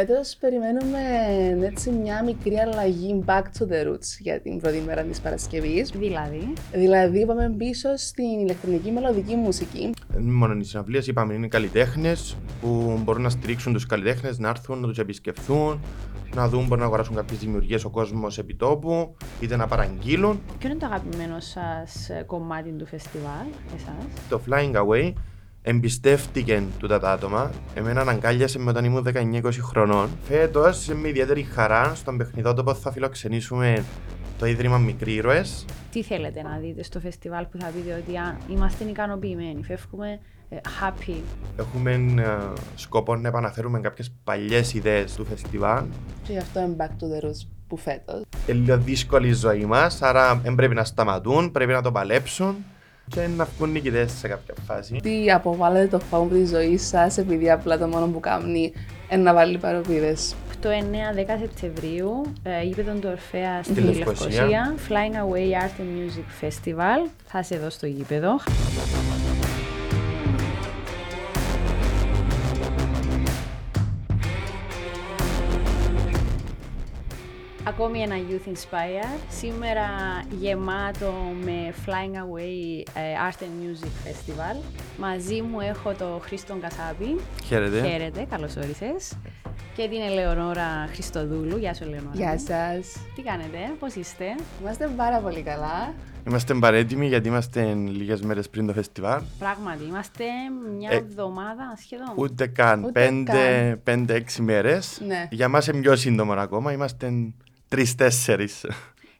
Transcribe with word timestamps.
Φέτος 0.00 0.36
περιμένουμε 0.40 0.98
έτσι 1.62 1.90
μια 1.90 2.24
μικρή 2.24 2.56
αλλαγή 2.56 3.24
back 3.26 3.42
to 3.42 3.62
the 3.70 3.86
roots 3.86 4.18
για 4.20 4.40
την 4.40 4.60
πρώτη 4.60 4.82
μέρα 4.86 5.02
της 5.02 5.20
Παρασκευής. 5.20 5.90
Δηλαδή; 5.90 6.52
Δηλαδή, 6.72 7.26
πάμε 7.26 7.54
πίσω 7.58 7.96
στην 7.96 8.38
ηλεκτρονική 8.40 8.90
μελωδική 8.90 9.34
μουσική. 9.34 9.90
Δεν 10.08 10.22
είναι 10.22 10.32
μόνο 10.32 10.54
οι 10.54 10.64
συναυλίες, 10.64 11.06
είπαμε 11.06 11.34
είναι 11.34 11.48
καλλιτέχνες 11.48 12.36
που 12.60 13.00
μπορούν 13.04 13.22
να 13.22 13.28
στηρίξουν 13.28 13.72
τους 13.72 13.86
καλλιτέχνες, 13.86 14.38
να 14.38 14.48
έρθουν, 14.48 14.80
να 14.80 14.86
τους 14.86 14.98
επισκεφθούν, 14.98 15.80
να 16.34 16.48
δουν, 16.48 16.62
μπορούν 16.62 16.78
να 16.78 16.84
αγοράσουν 16.84 17.14
κάποιες 17.14 17.38
δημιουργίες 17.38 17.84
ο 17.84 17.90
κόσμος 17.90 18.38
επιτόπου, 18.38 19.16
είτε 19.40 19.56
να 19.56 19.66
παραγγείλουν. 19.66 20.40
Ποιο 20.58 20.68
είναι 20.68 20.78
το 20.78 20.86
αγαπημένο 20.86 21.40
σας 21.40 22.10
κομμάτι 22.26 22.70
του 22.70 22.86
φεστιβάλ, 22.86 23.46
εσάς; 23.74 24.28
Το 24.28 24.40
Flying 24.48 24.74
Away 24.74 25.12
εμπιστεύτηκε 25.66 26.62
τούτα 26.78 26.98
τα 27.00 27.12
άτομα. 27.12 27.50
Εμένα 27.74 28.00
αναγκάλιασε 28.00 28.58
με 28.58 28.70
όταν 28.70 28.84
ήμουν 28.84 29.06
19-20 29.14 29.50
χρονών. 29.60 30.08
Φέτος, 30.28 30.86
με 30.86 31.08
ιδιαίτερη 31.08 31.42
χαρά, 31.42 31.94
στον 31.94 32.16
παιχνιδότοπο 32.16 32.74
θα 32.74 32.92
φιλοξενήσουμε 32.92 33.84
το 34.38 34.46
Ίδρυμα 34.46 34.78
Μικροί 34.78 35.12
Ήρωες. 35.12 35.64
Τι 35.90 36.02
θέλετε 36.02 36.42
να 36.42 36.58
δείτε 36.58 36.82
στο 36.82 37.00
φεστιβάλ 37.00 37.44
που 37.44 37.58
θα 37.58 37.66
πείτε 37.66 38.02
ότι 38.06 38.16
α, 38.16 38.38
είμαστε 38.48 38.84
ικανοποιημένοι, 38.84 39.62
φεύγουμε 39.62 40.18
ε, 40.48 40.56
happy. 40.56 41.14
Έχουμε 41.56 41.90
ε, 41.92 42.60
σκοπό 42.74 43.16
να 43.16 43.28
επαναφέρουμε 43.28 43.80
κάποιες 43.80 44.12
παλιές 44.24 44.74
ιδέες 44.74 45.14
του 45.14 45.24
φεστιβάλ. 45.24 45.84
Και 46.22 46.32
γι' 46.32 46.38
αυτό 46.38 46.60
είναι 46.60 46.76
back 46.78 46.88
to 46.88 47.24
the 47.24 47.24
roots 47.26 47.46
που 47.68 47.76
φέτος. 47.76 48.22
Είναι 48.46 48.58
λίγο 48.58 48.78
δύσκολη 48.78 49.28
η 49.28 49.32
ζωή 49.32 49.64
μας, 49.64 50.02
άρα 50.02 50.34
δεν 50.34 50.54
πρέπει 50.54 50.74
να 50.74 50.84
σταματούν, 50.84 51.52
πρέπει 51.52 51.72
να 51.72 51.82
το 51.82 51.92
παλέψουν 51.92 52.56
και 53.08 53.26
να 53.36 53.44
βγουν 53.44 53.70
νικητές 53.70 54.12
σε 54.12 54.28
κάποια 54.28 54.54
φάση. 54.66 54.96
Τι 55.02 55.30
αποβάλλετε 55.30 55.86
το 55.86 55.98
φάγκο 55.98 56.26
της 56.26 56.48
ζωής 56.48 56.86
σας, 56.86 57.18
επειδή 57.18 57.50
απλά 57.50 57.78
το 57.78 57.86
μόνο 57.86 58.06
που 58.06 58.20
κάνει 58.20 58.72
είναι 59.10 59.22
να 59.22 59.34
βάλει 59.34 59.58
παροπίδες; 59.58 60.34
8, 60.62 60.68
9, 60.70 61.14
10 61.14 61.38
Σεπτεμβρίου, 61.40 62.22
ε, 62.42 62.62
γήπεδο 62.62 62.92
του 62.92 63.08
Ορφαία 63.10 63.62
στη, 63.62 63.72
Στη 63.72 63.80
Λευκοσία. 63.80 64.28
Λευκοσία. 64.28 64.74
Flying 64.88 65.14
Away 65.14 65.62
Art 65.62 65.80
and 65.80 65.98
Music 65.98 66.44
Festival. 66.44 67.10
Θα 67.26 67.38
είσαι 67.38 67.54
εδώ 67.54 67.70
στο 67.70 67.86
γήπεδο. 67.86 68.40
Ακόμη 77.78 78.00
ένα 78.00 78.14
Youth 78.16 78.48
Inspire. 78.48 79.18
Σήμερα 79.28 79.86
γεμάτο 80.40 81.12
με 81.44 81.74
Flying 81.86 82.14
Away 82.16 82.82
ε, 82.94 83.00
Art 83.30 83.42
and 83.42 83.64
Music 83.64 84.08
Festival. 84.08 84.62
Μαζί 84.98 85.42
μου 85.42 85.60
έχω 85.60 85.92
το 85.92 86.20
Χρήστον 86.24 86.60
Κασάπη. 86.60 87.20
Χαίρετε. 87.44 87.88
Χαίρετε, 87.88 88.26
καλώς 88.30 88.56
όρισες. 88.56 89.12
Και 89.76 89.88
την 89.88 90.00
Ελεονόρα 90.00 90.88
Χριστοδούλου. 90.92 91.56
Γεια 91.56 91.74
σου, 91.74 91.84
Ελεονόρα. 91.84 92.14
Γεια 92.14 92.38
σας. 92.38 92.96
Τι 93.14 93.22
κάνετε, 93.22 93.58
πώς 93.78 93.94
είστε; 93.94 94.24
Είμαστε 94.60 94.90
πάρα 94.96 95.18
πολύ 95.18 95.42
καλά. 95.42 95.94
Είμαστε 96.28 96.54
παρέτοιμοι 96.54 97.06
γιατί 97.06 97.28
είμαστε 97.28 97.74
λίγες 97.74 98.20
μέρες 98.22 98.48
πριν 98.48 98.66
το 98.66 98.72
φεστιβάλ. 98.72 99.22
Πράγματι, 99.38 99.84
είμαστε 99.84 100.24
μια 100.78 100.90
Ε, 100.92 100.96
εβδομάδα 100.96 101.74
σχεδόν. 101.80 102.12
Ούτε 102.16 102.46
καν. 102.46 102.84
Ούτε 102.84 103.00
Πέντε, 103.04 103.76
πέντε-έξι 103.84 104.42
μέρες. 104.42 105.00
Ναι. 105.06 105.28
Για 105.30 105.48
μας 105.48 105.66
είναι 105.66 105.80
πιο 105.80 105.96
σύντομο 105.96 106.32
ακόμα. 106.32 106.72
Είμαστε 106.72 107.12
τρεις-τέσσερις. 107.68 108.66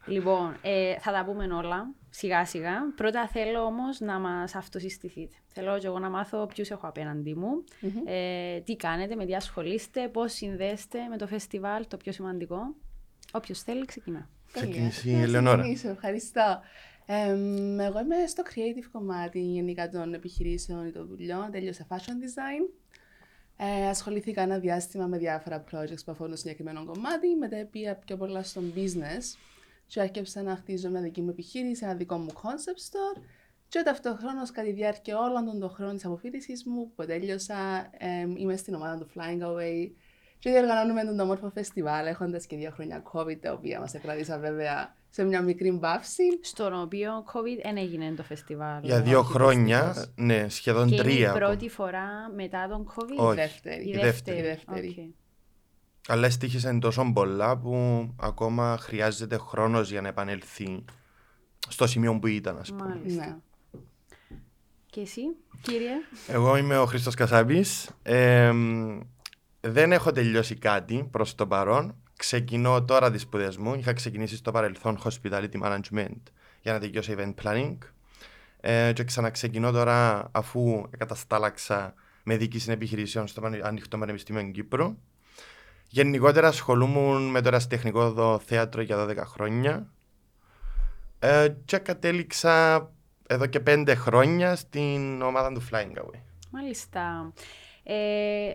Λοιπόν, 0.05 0.57
ε, 0.61 0.95
θα 0.99 1.11
τα 1.11 1.25
πούμε 1.25 1.43
όλα 1.53 1.93
σιγά 2.09 2.45
σιγά. 2.45 2.93
Πρώτα 2.95 3.27
θέλω 3.27 3.61
όμως 3.63 3.99
να 3.99 4.19
μας 4.19 4.55
αυτοσυστηθείτε. 4.55 5.35
Θέλω 5.47 5.77
και 5.79 5.87
εγώ 5.87 5.99
να 5.99 6.09
μάθω 6.09 6.45
ποιους 6.45 6.69
έχω 6.69 6.87
απέναντί 6.87 7.35
μου, 7.35 7.63
ε, 8.05 8.59
τι 8.59 8.75
κάνετε, 8.75 9.15
με 9.15 9.25
τι 9.25 9.35
ασχολείστε, 9.35 10.07
πώς 10.07 10.33
συνδέεστε 10.33 10.99
με 11.09 11.17
το 11.17 11.27
φεστιβάλ, 11.27 11.87
το 11.87 11.97
πιο 11.97 12.11
σημαντικό. 12.11 12.75
Όποιος 13.31 13.61
θέλει 13.61 13.85
ξεκινά. 13.85 14.29
Τέλεια. 14.51 14.69
Ξεκινήσει 14.69 15.09
η 15.09 15.13
Να 15.13 15.21
Ελεονόρα. 15.21 15.55
ξεκινήσω, 15.57 15.89
Ευχαριστώ. 15.89 16.59
Εμ, 17.05 17.79
εγώ 17.79 17.99
είμαι 17.99 18.15
στο 18.27 18.43
creative 18.45 18.87
κομμάτι 18.91 19.39
γενικά 19.39 19.89
των 19.89 20.13
επιχειρήσεων 20.13 20.87
ή 20.87 20.91
των 20.91 21.07
δουλειών. 21.07 21.51
Τέλειωσα 21.51 21.87
fashion 21.89 21.93
design. 21.95 22.73
Ε, 23.57 23.87
ασχολήθηκα 23.87 24.41
ένα 24.41 24.59
διάστημα 24.59 25.07
με 25.07 25.17
διάφορα 25.17 25.63
projects 25.71 26.03
που 26.05 26.11
αφορούν 26.11 26.37
συγκεκριμένο 26.37 26.85
κομμάτι. 26.85 27.35
Μετά 27.35 27.65
πήγα 27.71 27.95
πιο 27.95 28.17
πολλά 28.17 28.43
στο 28.43 28.61
business 28.75 29.37
και 29.87 30.01
άρχισα 30.01 30.41
να 30.41 30.55
χτίζω 30.55 30.89
μια 30.89 31.01
δική 31.01 31.21
μου 31.21 31.29
επιχείρηση, 31.29 31.85
ένα 31.85 31.93
δικό 31.93 32.17
μου 32.17 32.31
concept 32.33 32.91
store. 32.91 33.21
Και 33.67 33.81
ταυτόχρονα, 33.85 34.47
κατά 34.53 34.67
τη 34.67 34.71
διάρκεια 34.73 35.19
όλων 35.19 35.59
των 35.59 35.69
χρόνων 35.69 35.95
της 35.95 36.05
αποφύτηση 36.05 36.53
μου, 36.65 36.91
που 36.95 37.05
τέλειωσα, 37.05 37.89
εμ, 37.97 38.35
είμαι 38.35 38.55
στην 38.55 38.73
ομάδα 38.73 38.97
του 38.97 39.07
Flying 39.15 39.41
Away 39.41 39.91
και 40.39 40.49
διοργανώνουμε 40.49 41.03
τον 41.03 41.19
όμορφο 41.19 41.49
φεστιβάλ, 41.49 42.05
έχοντας 42.05 42.45
και 42.45 42.55
δύο 42.55 42.71
χρόνια 42.71 43.03
COVID, 43.13 43.39
τα 43.39 43.51
οποία 43.51 43.79
μας 43.79 43.93
εκράτησαν 43.93 44.39
βέβαια 44.39 44.95
σε 45.15 45.23
μια 45.23 45.41
μικρή 45.41 45.71
μπαύση. 45.71 46.23
Στον 46.41 46.81
οποίο 46.81 47.11
COVID 47.33 47.61
δεν 47.63 47.77
έγινε 47.77 48.13
το 48.15 48.23
φεστιβάλ. 48.23 48.83
Για 48.83 49.01
δύο 49.01 49.19
όχι, 49.19 49.31
χρόνια, 49.31 49.85
δυστυχώς. 49.85 50.11
ναι, 50.15 50.49
σχεδόν 50.49 50.87
Και 50.87 50.95
είναι 50.95 51.03
η 51.03 51.15
τρία. 51.15 51.33
πρώτη 51.33 51.69
φορά 51.69 52.07
μετά 52.35 52.67
τον 52.67 52.87
COVID. 52.87 53.17
Όχι. 53.17 53.35
δεύτερη. 53.35 53.85
Η 53.85 53.89
η 53.89 53.97
δεύτερη. 53.97 54.37
Η 54.37 54.41
δεύτερη. 54.41 54.87
Οκ. 54.87 55.13
Αλλά 56.07 56.29
στοίχισαν 56.29 56.79
τόσο 56.79 57.11
πολλά 57.13 57.57
που 57.57 58.07
ακόμα 58.19 58.77
χρειάζεται 58.79 59.37
χρόνος 59.37 59.91
για 59.91 60.01
να 60.01 60.07
επανέλθει 60.07 60.83
στο 61.67 61.87
σημείο 61.87 62.19
που 62.19 62.27
ήταν, 62.27 62.57
ας 62.57 62.69
πούμε. 62.69 62.87
Μάλιστα. 62.87 63.25
Ναι. 63.25 63.35
Και 64.85 65.01
εσύ, 65.01 65.21
κύριε; 65.61 65.93
Εγώ 66.27 66.57
είμαι 66.57 66.77
ο 66.77 66.85
Χρήστος 66.85 67.15
Κασάπης. 67.15 67.89
Ε, 68.03 68.51
δεν 69.61 69.91
έχω 69.91 70.11
τελειώσει 70.11 70.55
κάτι 70.55 71.07
προς 71.11 71.35
το 71.35 71.47
παρόν. 71.47 71.95
Ξεκινώ 72.17 72.83
τώρα 72.83 73.11
τις 73.11 73.21
σπουδές 73.21 73.57
μου. 73.57 73.73
Είχα 73.73 73.93
ξεκινήσει 73.93 74.35
στο 74.35 74.51
παρελθόν 74.51 74.99
Hospitality 75.03 75.61
Management 75.63 76.21
για 76.61 76.73
να 76.73 76.79
τελειώσω 76.79 77.13
Event 77.17 77.33
Planning. 77.43 77.77
Ε, 78.59 78.91
και 78.93 79.03
ξαναξεκινώ 79.03 79.71
τώρα 79.71 80.29
αφού 80.31 80.89
καταστάλαξα 80.97 81.93
με 82.23 82.37
διοίκηση 82.37 82.71
επιχειρήσεων 82.71 83.27
στο 83.27 83.41
Πανε- 83.41 83.65
Ανοιχτό 83.65 83.97
Πανεπιστήμιο 83.97 84.43
Κύπρου. 84.51 84.97
Γενικότερα 85.87 86.47
ασχολούμουν 86.47 87.29
με 87.29 87.41
το 87.41 87.47
ερασιτεχνικό 87.47 88.11
δο- 88.11 88.39
θέατρο 88.45 88.81
για 88.81 88.97
12 88.97 89.25
χρόνια. 89.25 89.89
Ε, 91.19 91.47
και 91.65 91.77
κατέληξα 91.77 92.89
εδώ 93.27 93.45
και 93.45 93.59
5 93.59 93.93
χρόνια 93.95 94.55
στην 94.55 95.21
ομάδα 95.21 95.51
του 95.51 95.63
Flying 95.71 95.97
Away. 96.01 96.19
Μάλιστα. 96.49 97.33
Ε, 97.83 98.51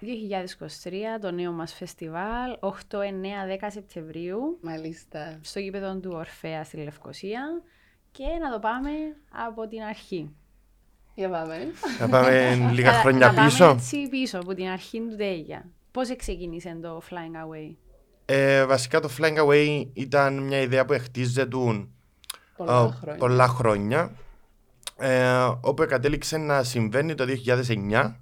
2023, 0.00 0.92
το 1.20 1.30
νέο 1.30 1.52
μας 1.52 1.74
φεστιβάλ, 1.74 2.56
8, 2.60 2.70
9, 3.00 3.46
10 3.46 3.70
Σεπτεμβρίου, 3.70 4.58
Μάλιστα. 4.62 5.38
στο 5.42 5.58
γήπεδο 5.58 5.96
του 5.96 6.10
Ορφέα 6.14 6.64
στη 6.64 6.76
Λευκοσία 6.76 7.42
και 8.10 8.24
να 8.42 8.50
το 8.52 8.58
πάμε 8.58 8.90
από 9.46 9.66
την 9.68 9.82
αρχή. 9.82 10.30
Για 11.14 11.28
πάμε. 11.28 11.56
Να 12.00 12.08
πάμε 12.08 12.54
λίγα 12.76 12.90
Να- 12.92 12.98
χρόνια 12.98 13.26
να 13.26 13.32
πάμε 13.34 13.48
πίσω. 13.48 13.64
έτσι 13.68 14.08
πίσω, 14.08 14.38
από 14.38 14.54
την 14.54 14.66
αρχή 14.68 14.98
του 15.00 15.16
τέλεια. 15.16 15.64
Πώς 15.90 16.16
ξεκίνησε 16.16 16.78
το 16.82 17.02
Flying 17.10 17.44
Away; 17.46 17.74
Ε, 18.24 18.64
βασικά 18.66 19.00
το 19.00 19.10
Flying 19.18 19.38
Away 19.44 19.86
ήταν 19.92 20.38
μια 20.42 20.60
ιδέα 20.60 20.84
που 20.84 20.96
χτίζεται 21.00 21.46
Πολλά 22.56 22.82
ε, 22.82 22.90
χρόνια. 22.96 23.14
πολλά 23.18 23.48
χρόνια, 23.48 24.12
ε, 24.96 25.48
όπου 25.60 25.84
κατέληξε 25.88 26.36
να 26.36 26.62
συμβαίνει 26.62 27.14
το 27.14 27.24
2009. 27.24 28.14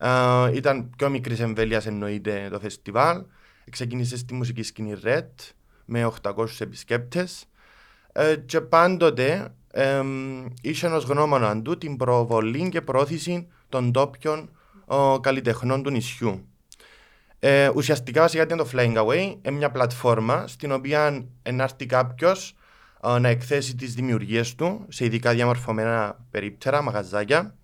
Ε, 0.00 0.56
ήταν 0.56 0.90
πιο 0.96 1.08
μικρής 1.08 1.40
εμβέλειας 1.40 1.86
εννοείται 1.86 2.48
το 2.50 2.60
φεστιβάλ. 2.60 3.22
Ξεκίνησε 3.70 4.16
στη 4.16 4.34
μουσική 4.34 4.62
σκηνή 4.62 4.94
Red 5.04 5.24
με 5.84 6.12
800 6.22 6.46
επισκέπτες 6.58 7.44
ε, 8.12 8.36
και 8.36 8.60
πάντοτε 8.60 9.54
ε, 9.70 10.02
είχε 10.62 10.86
ως 10.86 11.04
γνώμονα 11.04 11.62
του 11.62 11.78
την 11.78 11.96
προβολή 11.96 12.68
και 12.68 12.80
προώθηση 12.80 13.48
των 13.68 13.92
τόπιων 13.92 14.50
ε, 14.90 14.96
καλλιτεχνών 15.20 15.82
του 15.82 15.90
νησιού. 15.90 16.44
Ε, 17.38 17.70
ουσιαστικά 17.74 18.20
βασικά 18.20 18.42
ήταν 18.42 18.58
το 18.58 18.68
Flying 18.72 18.96
Away, 18.96 19.34
είναι 19.42 19.56
μια 19.56 19.70
πλατφόρμα 19.70 20.46
στην 20.46 20.72
οποία 20.72 21.24
ενάρθει 21.42 21.86
κάποιος 21.86 22.54
να 23.20 23.28
εκθέσει 23.28 23.76
τις 23.76 23.94
δημιουργίες 23.94 24.54
του 24.54 24.86
σε 24.88 25.04
ειδικά 25.04 25.32
διαμορφωμένα 25.32 26.24
περίπτερα, 26.30 26.82
μαγαζάκια. 26.82 27.54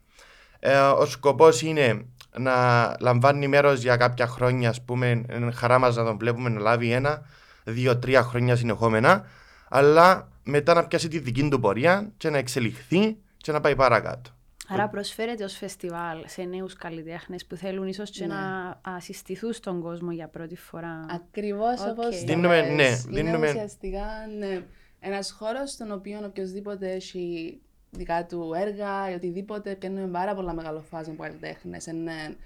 Ε, 0.58 0.78
ο 0.78 1.06
σκοπός 1.06 1.62
είναι 1.62 2.06
να 2.38 2.96
λαμβάνει 3.00 3.48
μέρος 3.48 3.80
για 3.82 3.96
κάποια 3.96 4.26
χρόνια, 4.26 4.68
ας 4.68 4.82
πούμε, 4.82 5.06
είναι 5.32 5.50
χαρά 5.52 5.78
μας 5.78 5.96
να 5.96 6.04
τον 6.04 6.18
βλέπουμε 6.18 6.48
να 6.48 6.60
λάβει 6.60 6.90
ένα, 6.90 7.22
δύο, 7.64 7.98
τρία 7.98 8.22
χρόνια 8.22 8.56
συνεχόμενα, 8.56 9.24
αλλά 9.68 10.28
μετά 10.44 10.74
να 10.74 10.86
πιάσει 10.86 11.08
τη 11.08 11.18
δική 11.18 11.48
του 11.48 11.60
πορεία 11.60 12.10
και 12.16 12.30
να 12.30 12.38
εξελιχθεί 12.38 13.16
και 13.36 13.52
να 13.52 13.60
πάει 13.60 13.76
παρακάτω. 13.76 14.30
Άρα 14.68 14.88
προσφέρεται 14.88 15.44
ως 15.44 15.56
φεστιβάλ 15.56 16.22
σε 16.26 16.42
νέους 16.42 16.74
καλλιτέχνες 16.74 17.46
που 17.46 17.56
θέλουν 17.56 17.86
ίσως 17.86 18.10
και 18.10 18.26
Ναι. 18.26 18.34
να 18.34 18.68
α, 18.90 19.00
συστηθούν 19.00 19.52
στον 19.52 19.80
κόσμο 19.80 20.10
για 20.12 20.28
πρώτη 20.28 20.56
φορά. 20.56 21.06
Ακριβώς 21.10 21.80
Οκ. 21.80 21.86
όπως 21.86 22.18
το 22.20 22.26
Δίνουμε- 22.26 22.62
πες. 22.62 22.74
ναι, 22.74 22.82
Είναι 22.82 23.22
δίνουμε- 23.22 23.48
ουσιαστικά 23.48 24.04
ναι, 24.38 24.62
ένας 25.00 25.30
χώρος 25.38 25.70
στον 25.70 25.92
οποίο 25.92 26.18
οποιοδήποτε 26.24 26.90
έχει 26.92 27.58
δικά 27.96 28.26
του 28.26 28.52
έργα 28.56 29.10
ή 29.10 29.14
οτιδήποτε 29.14 29.74
πιάνουμε 29.74 30.06
πάρα 30.06 30.34
πολλά 30.34 30.54
μεγάλο 30.54 30.80
φάσμα 30.80 31.12
από 31.12 31.22
καλλιτέχνες. 31.22 31.86
Είναι 31.86 32.36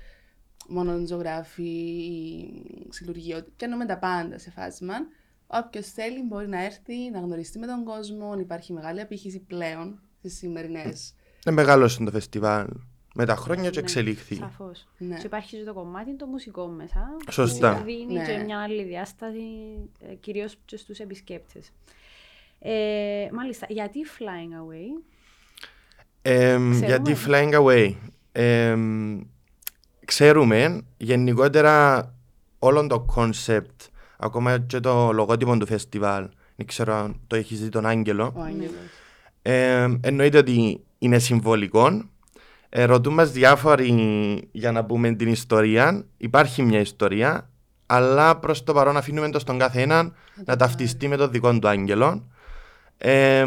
μόνο 0.68 1.06
ζωγράφοι, 1.06 1.72
συλλουργείο, 2.88 3.44
κάνουμε 3.56 3.86
τα 3.86 3.98
πάντα 3.98 4.38
σε 4.38 4.50
φάσμα. 4.50 4.94
Όποιος 5.46 5.86
θέλει 5.90 6.22
μπορεί 6.22 6.48
να 6.48 6.64
έρθει, 6.64 7.10
να 7.10 7.20
γνωριστεί 7.20 7.58
με 7.58 7.66
τον 7.66 7.84
κόσμο. 7.84 8.36
Υπάρχει 8.38 8.72
μεγάλη 8.72 9.00
απήχηση 9.00 9.38
πλέον 9.40 10.00
στις 10.18 10.36
σημερινές. 10.36 11.14
Είναι 11.46 11.54
μεγάλο 11.54 11.96
το 12.04 12.10
φεστιβάλ. 12.10 12.68
Με 13.14 13.24
τα 13.24 13.36
χρόνια 13.36 13.70
και 13.70 13.78
Ναι, 13.78 13.82
εξελίχθη. 13.82 14.34
Σαφώς. 14.34 14.88
Ναι. 14.98 15.16
Και 15.16 15.26
υπάρχει 15.26 15.56
και 15.56 15.64
το 15.64 15.72
κομμάτι 15.72 16.16
το 16.16 16.26
μουσικό 16.26 16.66
μέσα. 16.66 17.16
Σωστά. 17.30 17.76
Που 17.76 17.84
δίνει 17.84 18.12
Ναι. 18.14 18.24
και 18.24 18.42
μια 18.44 18.58
άλλη 18.58 18.84
διάσταση, 18.84 19.40
ε, 20.00 20.14
κυρίως 20.14 20.56
και 20.64 20.76
στους 20.76 20.98
επισκέπτες. 20.98 21.70
Ε, 22.58 23.28
μάλιστα, 23.32 23.66
γιατί 23.68 23.98
Flying 24.18 24.62
Away; 24.62 25.02
Εμ, 26.22 26.70
Ξέρουμε. 26.70 26.86
γιατί 26.86 27.16
Flying 27.26 27.54
Away. 27.60 27.92
Εμ, 28.32 29.20
ξέρουμε 30.04 30.80
γενικότερα 30.96 32.04
όλο 32.58 32.86
το 32.86 33.00
κόνσεπτ, 33.00 33.80
ακόμα 34.18 34.58
και 34.58 34.80
το 34.80 35.12
λογότυπο 35.12 35.56
του 35.56 35.66
φεστιβάλ. 35.66 36.28
Δεν 36.56 36.66
ξέρω 36.66 36.94
αν 36.94 37.20
το 37.26 37.36
έχεις 37.36 37.60
δει 37.60 37.68
τον 37.68 37.86
Άγγελο. 37.86 38.32
Ο 38.36 38.40
Άγγελος. 38.42 38.72
Ε, 39.42 39.98
εννοείται 40.00 40.38
ότι 40.38 40.80
είναι 40.98 41.18
συμβολικό. 41.18 42.04
Ε, 42.68 42.84
ρωτούν 42.84 43.14
μας 43.14 43.30
διάφοροι 43.32 44.48
για 44.52 44.72
να 44.72 44.84
πούμε 44.84 45.12
την 45.12 45.28
ιστορία. 45.28 46.04
Υπάρχει 46.16 46.62
μια 46.62 46.80
ιστορία, 46.80 47.50
αλλά 47.86 48.36
προς 48.36 48.64
το 48.64 48.72
παρόν 48.72 48.96
αφήνουμε 48.96 49.30
το 49.30 49.38
στον 49.38 49.58
κάθε 49.58 49.80
έναν 49.82 50.14
να 50.44 50.56
ταυτιστεί 50.56 51.08
με 51.08 51.16
τον 51.16 51.30
δικό 51.30 51.58
του 51.58 51.68
άγγελο. 51.68 52.26
Ε, 52.98 53.44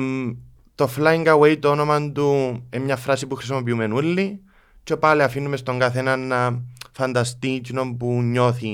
το 0.75 0.89
flying 0.97 1.25
away 1.27 1.57
το 1.59 1.69
όνομα 1.69 2.11
του 2.11 2.31
είναι 2.73 2.83
μια 2.83 2.95
φράση 2.95 3.27
που 3.27 3.35
χρησιμοποιούμε 3.35 3.85
όλοι 3.85 4.41
και 4.83 4.97
πάλι 4.97 5.23
αφήνουμε 5.23 5.57
στον 5.57 5.79
κάθε 5.79 5.99
έναν 5.99 6.27
να 6.27 6.61
φανταστεί 6.91 7.55
εκείνο 7.55 7.95
που 7.95 8.21
νιώθει 8.21 8.73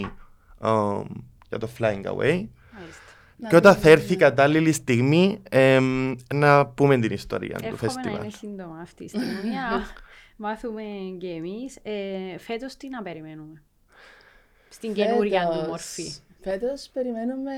ε, 0.64 0.70
για 1.50 1.58
το 1.60 1.70
flying 1.80 2.06
away. 2.06 2.14
Μάλιστα. 2.16 2.48
Να 3.38 3.50
Και 3.50 3.56
όταν 3.56 3.74
δούμε, 3.74 3.84
θα 3.86 3.90
έρθει 3.90 4.14
η 4.14 4.16
ναι. 4.16 4.24
κατάλληλη 4.24 4.72
στιγμή 4.72 5.40
ε, 5.50 5.80
να 6.34 6.66
πούμε 6.66 7.00
την 7.00 7.12
ιστορία 7.12 7.58
του 7.58 7.66
Εύχομαι 7.66 7.82
να 7.82 7.94
φεστιβάλ. 8.02 8.22
είναι 8.24 8.32
σύντομα 8.38 8.80
αυτή 8.82 9.04
η 9.04 9.08
στιγμή. 9.08 9.26
να 9.56 9.86
μάθουμε 10.48 10.82
και 11.20 11.28
εμείς. 11.28 11.78
Ε, 11.82 12.38
Φέτος 12.38 12.78
τι 12.78 12.90
να 12.90 13.02
περιμένουμε; 13.02 13.62
Στην 14.70 14.94
καινούρια 14.94 15.42
του 15.46 15.52
Φέτος- 15.54 15.68
μορφή. 15.68 16.12
Φέτος 16.42 16.90
περιμένουμε 16.94 17.52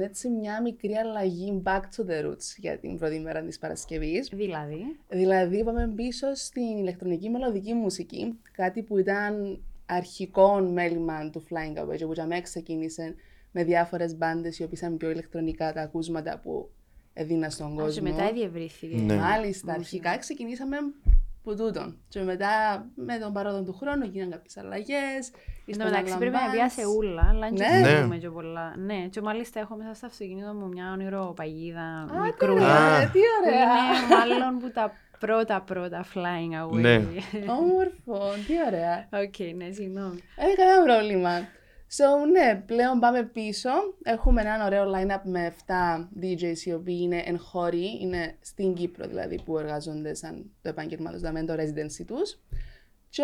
έτσι 0.00 0.28
μια 0.28 0.62
μικρή 0.62 0.94
αλλαγή 0.94 1.62
back 1.64 1.80
to 1.80 2.10
the 2.10 2.24
roots 2.26 2.54
για 2.56 2.78
την 2.78 2.98
πρώτη 2.98 3.18
μέρα 3.18 3.42
της 3.42 3.58
Παρασκευής. 3.58 4.28
Δηλαδή; 4.32 4.96
Δηλαδή 5.08 5.64
πάμε 5.64 5.92
πίσω 5.96 6.34
στην 6.34 6.76
ηλεκτρονική 6.78 7.28
μελωδική 7.28 7.72
μουσική, 7.74 8.38
κάτι 8.52 8.82
που 8.82 8.98
ήταν 8.98 9.62
αρχικό 9.86 10.60
μέλημα 10.60 11.30
του 11.30 11.44
Flying 11.50 11.82
Away 11.84 11.96
και 11.96 12.06
που 12.06 12.12
για 12.12 12.26
μένα 12.26 12.40
ξεκίνησε 12.40 13.14
με 13.52 13.64
διάφορες 13.64 14.16
μπάντες 14.16 14.58
οι 14.58 14.62
οποίες 14.62 14.80
ήταν 14.80 14.96
πιο 14.96 15.10
ηλεκτρονικά 15.10 15.72
τα 15.72 15.80
ακούσματα 15.80 16.38
που 16.42 16.70
έδινα 17.12 17.50
στον 17.50 17.66
Α, 17.66 17.70
και 17.70 17.80
κόσμο. 17.82 18.10
μετά 18.10 18.32
διευρύθηκε. 18.32 18.96
Ναι. 18.96 19.14
Μάλιστα, 19.14 19.72
Μουσική. 19.76 19.98
αρχικά 19.98 20.18
ξεκινήσαμε 20.18 20.76
που 21.44 21.56
τούτον. 21.56 21.96
Και 22.08 22.20
μετά 22.20 22.84
με 22.94 23.18
τον 23.18 23.32
παρόδο 23.32 23.62
του 23.62 23.72
χρόνου 23.80 24.04
γίνανε 24.04 24.30
κάποιες 24.30 24.56
αλλαγές. 24.56 25.30
Εν 25.66 25.78
τω 25.78 25.84
μεταξύ 25.84 26.18
πρέπει 26.18 26.34
να 26.46 26.50
πιάσει 26.52 26.80
ούλα, 26.98 27.26
αλλά 27.30 27.48
δεν 27.54 27.80
Ναι. 27.80 27.82
ξέρουμε 27.82 28.16
και 28.16 28.28
πολλά. 28.30 28.74
Ναι, 28.76 29.06
και 29.10 29.20
μάλιστα 29.20 29.60
έχω 29.60 29.76
μέσα 29.76 29.94
στο 29.94 30.06
αυτοκίνητο 30.06 30.52
μου 30.54 30.68
μια 30.68 30.90
ονειροπαγίδα 30.92 31.80
Α, 31.80 32.06
τι 32.10 32.18
μικρούλα. 32.20 32.52
ωραία, 32.54 32.96
Α. 32.96 33.00
τι 33.10 33.18
που 33.18 33.24
ωραία. 33.44 33.62
Είναι 33.62 34.14
μάλλον 34.16 34.58
που 34.58 34.70
τα 34.70 34.92
πρώτα 35.18 35.60
πρώτα 35.60 36.04
Flying 36.14 36.66
Away. 36.66 36.80
Ναι. 36.80 36.94
Όμορφο, 37.60 38.28
τι 38.46 38.52
ωραία. 38.66 39.08
Οκ, 39.12 39.38
ναι, 39.56 39.70
συγγνώμη. 39.72 40.20
Δεν 40.36 40.44
είναι 40.46 40.54
κανένα 40.56 40.82
πρόβλημα. 40.84 41.30
So, 41.90 42.04
ναι, 42.32 42.62
πλέον 42.66 42.98
πάμε 42.98 43.22
πίσω. 43.22 43.70
Έχουμε 44.02 44.40
ένα 44.40 44.64
ωραίο 44.66 44.84
line-up 44.94 45.20
με 45.24 45.54
7 45.66 46.08
DJs 46.22 46.58
οι 46.64 46.72
οποίοι 46.72 46.98
είναι 47.02 47.22
εγχώροι, 47.26 47.98
είναι 48.02 48.36
στην 48.40 48.74
Κύπρο 48.74 49.06
δηλαδή 49.06 49.42
που 49.44 49.58
εργάζονται 49.58 50.14
σαν 50.14 50.44
το 50.62 50.68
επάγγελμα 50.68 51.10
τους, 51.10 51.20
δηλαδή 51.20 51.44
το 51.46 51.52
residency 51.54 52.04
τους. 52.06 52.38
Και 53.08 53.22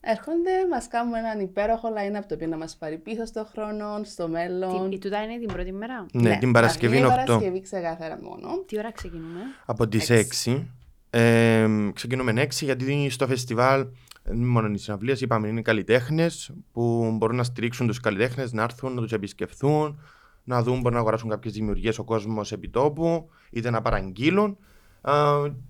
έρχονται, 0.00 0.50
μας 0.70 0.88
κάνουν 0.88 1.14
έναν 1.14 1.40
υπέροχο 1.40 1.88
line-up 1.88 2.22
το 2.28 2.34
οποίο 2.34 2.46
να 2.46 2.56
μας 2.56 2.76
πάρει 2.76 2.98
πίσω 2.98 3.24
στο 3.24 3.48
χρόνο, 3.52 4.00
στο 4.04 4.28
μέλλον. 4.28 4.88
Τι- 4.90 4.94
Η 4.96 4.98
τούτα 4.98 5.22
είναι 5.22 5.38
την 5.38 5.48
πρώτη 5.48 5.72
μέρα; 5.72 6.06
Ναι, 6.12 6.36
την 6.38 6.52
Παρασκευή 6.52 6.96
είναι 6.96 7.06
είναι 7.06 7.14
η 7.14 7.18
8. 7.18 7.26
Παρασκευή 7.26 7.60
ξεκάθαρα 7.60 8.18
μόνο. 8.22 8.62
Τι 8.66 8.78
ώρα 8.78 8.92
ξεκινούμε; 8.92 9.40
Από 9.66 9.88
τις 9.88 10.10
Έξι. 10.10 10.50
6. 10.50 10.66
Ε, 11.10 11.66
ξεκινούμε 11.94 12.32
6 12.36 12.64
γιατί 12.64 13.10
στο 13.10 13.26
φεστιβάλ 13.26 13.78
δεν 13.80 13.90
είναι 14.32 14.46
μόνο 14.46 14.70
οι 14.72 14.78
συναυλίες, 14.78 15.20
είπαμε 15.20 15.48
είναι 15.48 15.62
καλλιτέχνες 15.62 16.52
που 16.72 17.12
μπορούν 17.16 17.36
να 17.36 17.44
στηρίξουν 17.44 17.86
τους 17.86 18.00
καλλιτέχνες, 18.00 18.52
να 18.52 18.62
έρθουν, 18.62 18.94
να 18.94 19.00
τους 19.00 19.12
επισκεφθούν, 19.12 20.00
να 20.44 20.62
δουν, 20.62 20.76
μπορούν 20.76 20.92
να 20.92 20.98
αγοράσουν 20.98 21.30
κάποιες 21.30 21.54
δημιουργίες 21.54 21.98
ο 21.98 22.04
κόσμος 22.04 22.52
επιτόπου, 22.52 23.28
είτε 23.50 23.70
να 23.70 23.82
παραγγείλουν. 23.82 24.58
Α, 25.10 25.14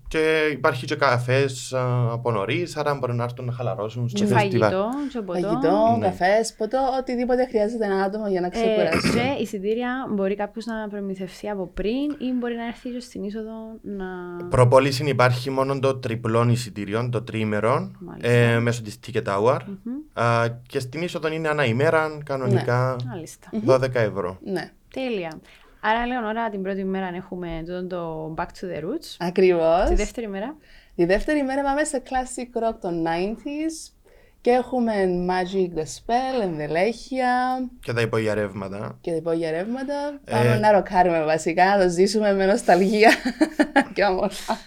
και 0.09 0.49
υπάρχει 0.51 0.85
και 0.85 0.95
καφές 0.95 1.73
α, 1.73 2.11
από 2.11 2.31
νωρίς, 2.31 2.77
άρα 2.77 2.95
μπορούν 2.95 3.15
να 3.15 3.23
έρθουν 3.23 3.45
να 3.45 3.51
χαλαρώσουν 3.51 4.09
στο 4.09 4.19
Και 4.19 4.25
φεστιβάλ. 4.33 4.71
φαγητό, 4.71 4.89
και 5.11 5.19
ποτό. 5.21 5.31
Φαγητό, 5.41 5.95
Ναι. 5.99 6.05
καφές, 6.07 6.53
ποτό, 6.57 6.77
οτιδήποτε 6.99 7.45
χρειάζεται 7.45 7.85
ένα 7.85 8.03
άτομο 8.03 8.27
για 8.27 8.41
να 8.41 8.47
Ε, 8.47 8.49
ξεκουράσει. 8.49 9.09
και 9.13 9.41
εισιτήρια 9.43 9.89
μπορεί 10.09 10.35
κάποιος 10.35 10.65
να 10.65 10.87
προμηθευτεί 10.89 11.49
από 11.49 11.67
πριν 11.73 12.09
ή 12.17 12.33
μπορεί 12.39 12.55
να 12.55 12.65
έρθει 12.65 12.89
και 12.89 12.99
στην 12.99 13.23
είσοδο 13.23 13.51
να. 13.81 14.05
Προπόληση 14.49 15.03
υπάρχει 15.09 15.49
μόνο 15.49 15.79
το 15.79 15.95
τριπλών 15.95 16.49
εισιτήριων, 16.49 17.11
το 17.11 17.21
τρίμερο, 17.21 17.91
Μάλιστα. 17.99 18.29
ε, 18.29 18.59
μέσω 18.59 18.81
της 18.81 18.99
Ticket 19.07 19.23
Hour. 19.23 19.59
Μμμ. 19.65 20.23
Α, 20.25 20.47
και 20.67 20.79
στην 20.79 21.01
είσοδο 21.01 21.27
είναι 21.31 21.47
ανά 21.47 21.65
ημέρα, 21.65 22.17
κανονικά 22.25 22.95
Μάλιστα. 23.07 23.49
12 23.65 23.99
ευρώ. 23.99 24.37
Ναι, 24.43 24.71
Τέλεια. 24.93 25.31
Άρα, 25.89 26.05
Λεωνόρα, 26.05 26.49
την 26.49 26.61
πρώτη 26.61 26.83
μέρα 26.83 27.09
έχουμε 27.15 27.63
τούτο 27.65 27.87
το 27.87 28.33
Back 28.37 28.41
to 28.47 28.65
the 28.65 28.83
Roots. 28.83 29.15
ακριβώς. 29.19 29.85
Τη 29.89 29.95
δεύτερη 29.95 30.27
μέρα. 30.27 30.55
Τη 30.95 31.05
δεύτερη 31.05 31.43
μέρα 31.43 31.61
πάμε 31.63 31.83
σε 31.83 32.03
classic 32.05 32.69
rock 32.69 32.75
των 32.81 33.03
90s 33.05 33.91
και 34.41 34.49
έχουμε 34.49 34.93
Magic 35.29 35.77
the 35.79 35.83
Spell, 35.83 36.41
ενδελέχεια 36.43 37.29
Και 37.79 37.93
τα 37.93 38.01
υπογειαρεύματα. 38.01 38.97
και 39.01 39.11
τα 39.11 39.15
υπόγεια 39.17 39.51
ρεύματα. 39.51 40.19
Ε, 40.25 40.31
Πάμε 40.31 40.57
να 40.57 40.71
ροκάρουμε 40.71 41.23
βασικά, 41.23 41.77
να 41.77 41.83
το 41.83 41.89
ζήσουμε 41.89 42.33
με 42.33 42.45
νοσταλγία 42.45 43.11
και 43.93 44.03
όμορφα. 44.03 44.57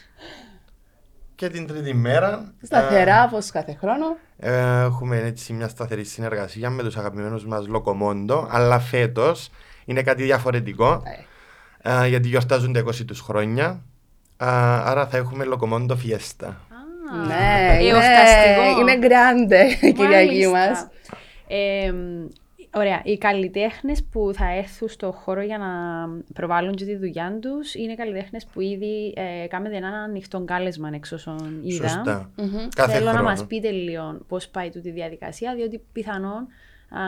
Και 1.34 1.49
την 1.49 1.67
τρίτη 1.67 1.94
μέρα 1.94 2.55
Σταθερά 2.62 3.25
όπως 3.25 3.50
κάθε 3.50 3.76
χρόνο. 3.81 4.17
ε, 4.38 4.81
έχουμε 4.82 5.17
έτσι 5.17 5.52
μια 5.52 5.69
σταθερή 5.69 6.05
συνεργασία 6.05 6.70
με 6.70 6.82
τους 6.82 6.96
αγαπημένους 6.96 7.46
μας 7.46 7.67
Λοκομόντο, 7.67 8.49
αλλά 8.50 8.78
φέτος 8.78 9.50
είναι 9.91 10.03
κάτι 10.03 10.23
διαφορετικό, 10.23 11.03
Ε, 11.82 12.05
ε, 12.05 12.09
γιατί 12.09 12.29
γιορτάζουν 12.29 12.73
τα 12.73 12.81
20 12.81 13.05
τους 13.06 13.20
χρόνια. 13.20 13.67
Α, 14.37 14.82
άρα 14.91 15.06
θα 15.06 15.17
έχουμε 15.17 15.44
Λοκομόντο 15.44 15.97
Fiesta. 16.05 16.47
Α, 16.47 17.27
Ναι, 17.27 17.79
είναι, 17.81 17.89
εορταστικό. 17.91 18.81
είναι 18.81 18.99
grande 19.06 19.85
η 19.85 19.93
Κυριακή 19.93 20.47
Μάλιστα. 20.47 20.51
μας. 20.51 20.89
Ε, 21.49 21.93
ωραία. 22.75 23.01
Οι 23.05 23.19
καλλιτέχνες 23.19 24.05
που 24.11 24.31
θα 24.35 24.55
έρθουν 24.56 24.89
στο 24.89 25.13
χώρο 25.13 25.43
για 25.43 25.59
να 25.59 25.67
προβάλλουν 26.35 26.75
και 26.75 26.85
τη 26.85 26.97
δουλειά 26.97 27.39
τους 27.41 27.75
είναι 27.75 27.94
καλλιτέχνες 27.94 28.47
που 28.53 28.61
ήδη 28.61 29.15
ε, 29.17 29.47
κάνετε 29.47 29.77
ένα 29.77 29.89
ανοιχτό 29.89 30.41
κάλεσμα 30.44 30.91
εξ 30.94 31.13
όσων 31.13 31.61
είδα. 31.65 31.89
Σωστά. 31.89 32.31
Μμμ. 32.37 32.69
Κάθε 32.77 32.93
Θέλω 32.93 33.05
χρόνο. 33.09 33.23
να 33.23 33.29
μας 33.31 33.47
πείτε 33.47 33.70
λίγο 33.70 34.19
πώς 34.29 34.49
πάει 34.49 34.70
τούτη 34.70 34.89
η 34.89 34.93
διαδικασία, 34.93 35.55
διότι 35.55 35.82
πιθανόν 35.93 36.32
α, 36.32 36.47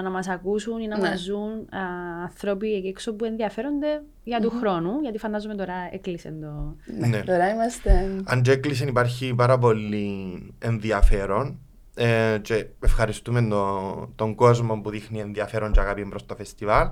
να 0.02 0.10
μας 0.10 0.28
ακούσουν 0.28 0.80
ή 0.80 0.86
να 0.86 0.98
Ναι. 0.98 1.08
μας 1.08 1.20
ζουν 1.20 1.50
α, 1.52 1.78
άνθρωποι 2.22 2.74
εκεί 2.74 2.86
έξω 2.86 3.14
που 3.14 3.24
ενδιαφέρονται 3.24 4.02
για 4.24 4.40
του 4.40 4.50
χρόνου, 4.60 5.00
γιατί 5.00 5.18
φαντάζομαι 5.18 5.54
τώρα 5.54 5.74
έκλεισε 5.92 6.34
το... 6.40 6.76
Ναι, 6.98 7.06
Ναι. 7.06 7.20
Τώρα 7.22 7.48
είμαστε... 7.48 8.10
Αν 8.24 8.42
και 8.42 8.50
έκλεισε 8.50 8.84
υπάρχει 8.84 9.34
πάρα 9.34 9.58
πολύ 9.58 10.42
ενδιαφέρον 10.58 11.58
ε, 11.94 12.38
και 12.42 12.66
ευχαριστούμε 12.80 13.42
το- 13.42 14.12
τον 14.16 14.34
κόσμο 14.34 14.80
που 14.80 14.90
δείχνει 14.90 15.20
ενδιαφέρον 15.20 15.72
και 15.72 15.80
αγάπη 15.80 16.06
προς 16.08 16.26
το 16.26 16.34
φεστιβάλ. 16.36 16.88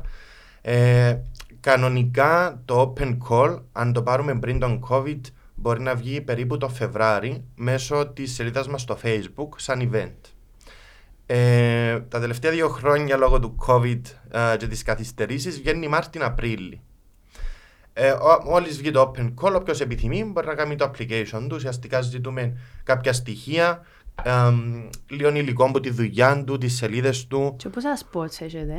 Ε, 0.63 1.17
κανονικά 1.61 2.63
το 2.65 2.95
open 2.99 3.17
call, 3.29 3.63
αν 3.73 3.93
το 3.93 4.03
πάρουμε 4.03 4.39
πριν 4.39 4.59
τον 4.59 4.85
COVID, 4.91 5.21
μπορεί 5.55 5.81
να 5.81 5.95
βγει 5.95 6.21
περίπου 6.21 6.57
το 6.57 6.69
Φεβράρι 6.69 7.45
μέσω 7.57 8.07
της 8.07 8.33
σελίδας 8.35 8.69
μας 8.69 8.81
στο 8.83 8.99
Facebook 9.03 9.49
σαν 9.57 9.91
event. 9.93 10.31
Ε, 11.33 12.01
τα 12.09 12.21
τελευταία 12.21 12.51
δύο 12.51 12.69
χρόνια 12.69 13.17
λόγω 13.17 13.41
του 13.41 13.57
COVID 13.67 14.01
ε, 14.31 14.57
και 14.57 14.67
της 14.67 14.83
καθυστερήσεις 14.83 15.59
βγαίνει 15.61 15.89
Μάρτιν-Απρίλη. 15.89 16.81
Ε, 17.93 18.13
Μόλις 18.45 18.79
βγει 18.79 18.91
το 18.91 19.13
open 19.17 19.35
call, 19.41 19.55
όποιος 19.55 19.81
επιθυμεί 19.81 20.25
μπορεί 20.25 20.47
να 20.47 20.55
κάνει 20.55 20.77
το 20.77 20.91
application 20.91 21.41
του. 21.49 21.55
Ουσιαστικά 21.55 22.01
ζητούμε 22.01 22.57
κάποια 22.83 23.13
στοιχεία, 23.13 23.83
ε, 24.23 24.31
λίγο 25.11 25.29
υλικό 25.35 25.65
από 25.65 25.81
τη 25.81 25.91
δουλειά 25.91 26.45
του, 26.45 26.59
τις 26.59 26.77
σελίδες 26.77 27.27
του. 27.27 27.55
Και 27.59 27.69
πόσα 27.69 27.99
spots 27.99 28.41
έχετε, 28.41 28.75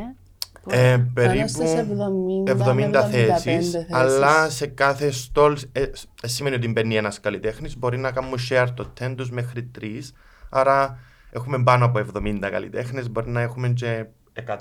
Ε, 0.70 0.98
Πάνω 1.14 1.48
στις 1.48 1.74
περίπου 1.74 1.94
70 1.94 2.44
με 2.46 2.52
70 2.52 3.04
75 3.04 3.10
θέσεις. 3.12 3.42
θέσεις. 3.44 3.88
Αλλά 3.92 4.50
σε 4.50 4.66
κάθε 4.68 5.12
stall, 5.34 5.56
ε, 5.72 5.82
ε, 5.82 6.28
σημαίνει 6.28 6.56
ότι 6.56 6.68
μπαίνει 6.68 6.96
ένας 6.96 7.20
καλλιτέχνης, 7.20 7.78
μπορεί 7.78 7.98
να 7.98 8.12
κάνουν 8.12 8.34
share 8.50 8.68
το 8.74 8.86
10 8.94 9.16
τους 9.16 9.30
μέχρι 9.32 9.64
3. 9.64 10.14
Άρα 10.50 11.00
έχουμε 11.32 11.64
πάνω 11.64 11.86
από 11.86 12.06
70 12.14 12.38
καλλιτέχνες, 12.52 13.10
μπορεί 13.10 13.30
να 13.30 13.42
έχουμε 13.42 13.70
και 13.70 14.06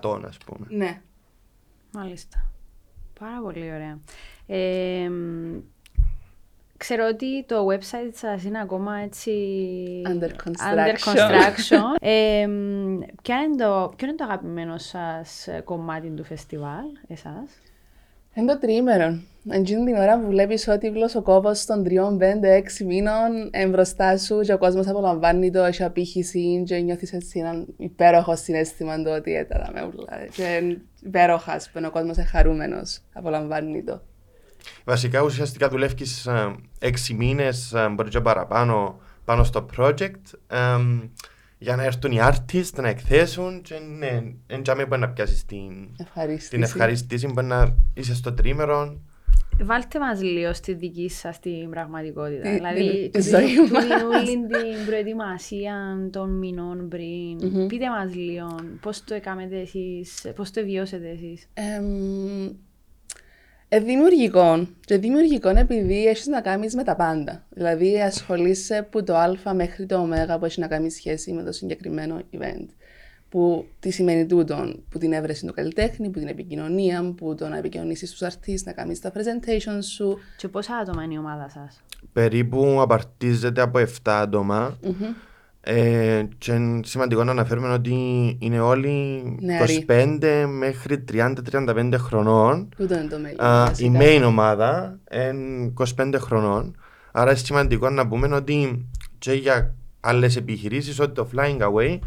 100, 0.03 0.21
ας 0.27 0.39
πούμε. 0.39 0.67
Ναι. 0.69 1.01
Μάλιστα. 1.93 2.51
Πάρα 3.19 3.41
πολύ 3.43 3.73
ωραία. 3.73 3.99
Ε, 4.47 5.11
ξέρω 6.77 7.07
ότι 7.07 7.45
το 7.45 7.67
website 7.67 8.13
σας 8.15 8.45
είναι 8.45 8.61
ακόμα 8.61 8.97
έτσι... 8.97 9.33
Under 10.07 10.11
Under 10.11 10.29
construction. 10.29 11.15
construction. 11.15 11.83
ε, 12.01 12.47
ποιο, 13.23 13.35
είναι 13.43 13.57
το, 13.57 13.93
ποιο 13.97 14.07
είναι 14.07 14.17
το 14.17 14.25
αγαπημένο 14.25 14.79
σας 14.79 15.49
κομμάτι 15.65 16.09
του 16.11 16.25
φεστιβάλ, 16.25 16.87
εσάς; 17.09 17.51
Είναι 18.35 18.53
το 18.53 18.59
τριήμερο. 18.59 19.21
Εκείνη 19.49 19.85
την 19.85 19.95
ώρα 19.95 20.21
που 20.21 20.27
βλέπεις 20.27 20.69
ότι 20.69 20.93
ο 21.17 21.23
κόπο 21.23 21.51
των 21.67 21.85
τριών, 21.85 22.19
πέντε, 22.19 22.55
έξι 22.55 22.85
μήνων 22.85 23.49
ε, 23.51 23.67
μπροστά 23.67 24.19
σου 24.19 24.41
και 24.41 24.53
ο 24.53 24.59
κόσμος 24.59 24.89
απολαμβάνει 24.89 25.51
το, 25.51 25.63
έχει 25.63 25.83
απήχηση 25.83 26.63
και 26.67 26.77
νιώθεις 26.77 27.13
έτσι 27.13 27.39
έναν 27.39 27.67
υπέροχο 27.77 28.37
συνέστημα 28.37 29.03
το 29.03 29.15
ότι 29.15 29.35
έταρα 29.35 29.71
με 29.73 29.81
ούλα. 29.83 30.27
Και 30.33 30.43
είναι 30.43 30.81
υπέροχα, 31.03 31.53
ας 31.53 31.71
πούμε, 31.73 31.87
ο 31.87 31.91
κόσμος 31.91 32.17
είναι 32.17 32.27
χαρούμενος, 32.27 33.01
απολαμβάνει 33.13 33.83
το. 33.83 34.03
Βασικά 34.85 35.21
ουσιαστικά 35.23 35.69
δουλεύει 35.69 36.07
έξι 36.79 37.15
μήνες, 37.15 37.75
μπορεί 37.91 38.09
και 38.09 38.21
παραπάνω, 38.21 39.01
πάνω 39.25 39.45
στο 39.45 39.67
project 39.77 40.21
ε, 40.47 40.77
για 41.59 41.77
να 41.77 41.85
έρθουν 41.85 42.13
οι 42.13 42.19
artists 42.21 42.75
να 42.77 42.89
εκθέσουν 42.89 43.63
και 43.63 43.75
ναι, 43.99 44.23
εν 44.47 44.63
τζάμε 44.63 44.87
μπορεί 44.87 45.01
να 45.01 45.09
πιάσεις 45.09 45.45
την, 45.45 45.89
Ευχαρίστηση. 45.99 46.51
την 46.51 46.63
ευχαρίστηση, 46.63 47.27
μπορεί 47.27 47.47
να 47.47 47.77
είσαι 47.95 48.15
στο 48.15 48.33
τρίμερο. 48.33 49.01
Βάλτε 49.63 49.99
μας 49.99 50.23
λίγο 50.23 50.53
στη 50.53 50.73
δική 50.75 51.09
σας 51.09 51.41
την 51.41 51.71
πραγματικότητα. 51.71 52.43
Τη- 52.43 52.55
δηλαδή, 52.55 53.09
τη 53.13 53.19
του- 53.19 53.23
ζωή 53.29 53.55
του- 53.57 53.73
μας. 53.73 53.85
του- 53.85 54.09
όλη 54.15 54.31
την 54.47 54.87
προετοιμασία 54.87 55.75
των 56.11 56.39
μηνών 56.39 56.89
πριν. 56.89 57.67
Πείτε 57.69 57.89
μας 57.89 58.15
λίγο 58.15 58.55
πώς 58.81 59.05
το 59.05 59.15
έκαμετε 59.15 59.61
εσείς, 59.61 60.27
πώς 60.37 60.51
το 60.51 60.65
βιώσετε 60.65 61.09
εσείς; 61.09 61.47
Εμ, 61.55 62.47
ε, 63.69 63.81
δημιουργικό. 63.81 64.69
Και 64.81 64.97
δημιουργικό 64.99 65.49
επειδή 65.49 66.07
έχεις 66.07 66.27
να 66.27 66.41
κάνεις 66.41 66.75
με 66.75 66.83
τα 66.85 66.97
πάντα. 66.97 67.47
Δηλαδή, 67.51 68.01
ασχολείσαι 68.01 68.77
από 68.77 69.03
το 69.03 69.15
Α 69.17 69.55
μέχρι 69.55 69.87
το 69.87 69.97
Ω 69.99 70.39
που 70.39 70.45
έχει 70.45 70.61
να 70.61 70.67
κάνει 70.67 70.91
σχέση 70.91 71.33
με 71.33 71.43
το 71.43 71.53
συγκεκριμένο 71.53 72.21
event. 72.39 72.67
Που 73.31 73.67
τι 73.81 73.91
σημαίνει 73.91 74.27
τούτο, 74.27 74.75
που 74.89 74.99
την 74.99 75.13
έβρεση 75.13 75.47
του 75.47 75.53
καλλιτέχνη, 75.53 76.09
που 76.09 76.19
την 76.19 76.29
επικοινωνία, 76.29 77.13
που 77.17 77.35
το 77.35 77.49
να 77.49 77.57
επικοινωνήσεις 77.57 78.11
στου 78.11 78.27
αρτίστ, 78.27 78.67
να 78.67 78.73
κάνεις 78.73 79.01
τα 79.01 79.13
presentation 79.13 79.79
σου. 79.95 80.19
Και 80.37 80.49
πόσα 80.49 80.77
άτομα 80.77 81.03
είναι 81.03 81.15
η 81.15 81.19
ομάδα 81.19 81.49
σας; 81.49 81.83
Περίπου 82.13 82.81
απαρτίζεται 82.81 83.61
από 83.61 83.79
7 83.79 83.87
ατομα 84.05 84.79
Ε, 85.63 86.23
και 86.39 86.53
είναι 86.53 86.81
σημαντικό 86.85 87.25
να 87.25 87.31
αναφέρουμε 87.31 87.69
ότι 87.69 87.93
είναι 88.41 88.61
όλοι 88.61 89.23
Νεαροί. 89.41 89.85
25 89.89 90.47
μέχρι 90.49 91.05
30-35 91.13 91.95
χρονών. 91.97 92.69
Τούτο 92.77 92.95
είναι 92.95 93.09
το 93.09 93.19
μέλλον. 93.19 93.41
Α, 93.41 93.73
η 93.77 93.91
βασικά. 93.91 93.99
main 94.01 94.23
ομάδα 94.27 94.99
είναι 95.13 95.73
25 95.97 96.15
χρονών. 96.19 96.77
Άρα 97.13 97.31
είναι 97.31 97.39
σημαντικό 97.39 97.91
να 97.91 98.09
πούμε 98.09 98.35
ότι 98.35 98.89
και 99.19 99.33
για 99.33 99.75
άλλες 100.01 100.37
επιχειρήσεις 100.37 101.01
ότι 101.01 101.13
το 101.13 101.29
Flying 101.35 101.59
Away 101.59 101.99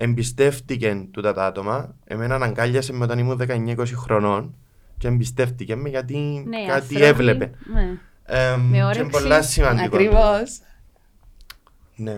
εμπιστεύτηκε 0.00 1.06
τούτα 1.10 1.32
τα 1.32 1.46
άτομα. 1.46 1.94
Εμένα 2.04 2.34
αναγκάλιασε 2.34 2.92
με 2.92 3.04
όταν 3.04 3.18
ήμουν 3.18 3.40
19-20 3.48 3.84
χρονών 3.94 4.54
και 4.98 5.08
εμπιστεύτηκε 5.08 5.76
με 5.76 5.88
γιατί 5.88 6.16
Ναι, 6.46 6.56
κάτι 6.66 6.72
άνθρωποι- 6.72 7.02
έβλεπε. 7.02 7.50
Ναι. 7.74 7.98
Ε, 8.24 8.56
Με 8.56 8.76
και 8.76 8.82
όρεξη. 8.82 9.00
είναι 9.00 9.10
πολλά 9.10 9.42
σημαντικό. 9.42 9.96
Ακριβώς. 9.96 10.60
Ναι. 11.96 12.12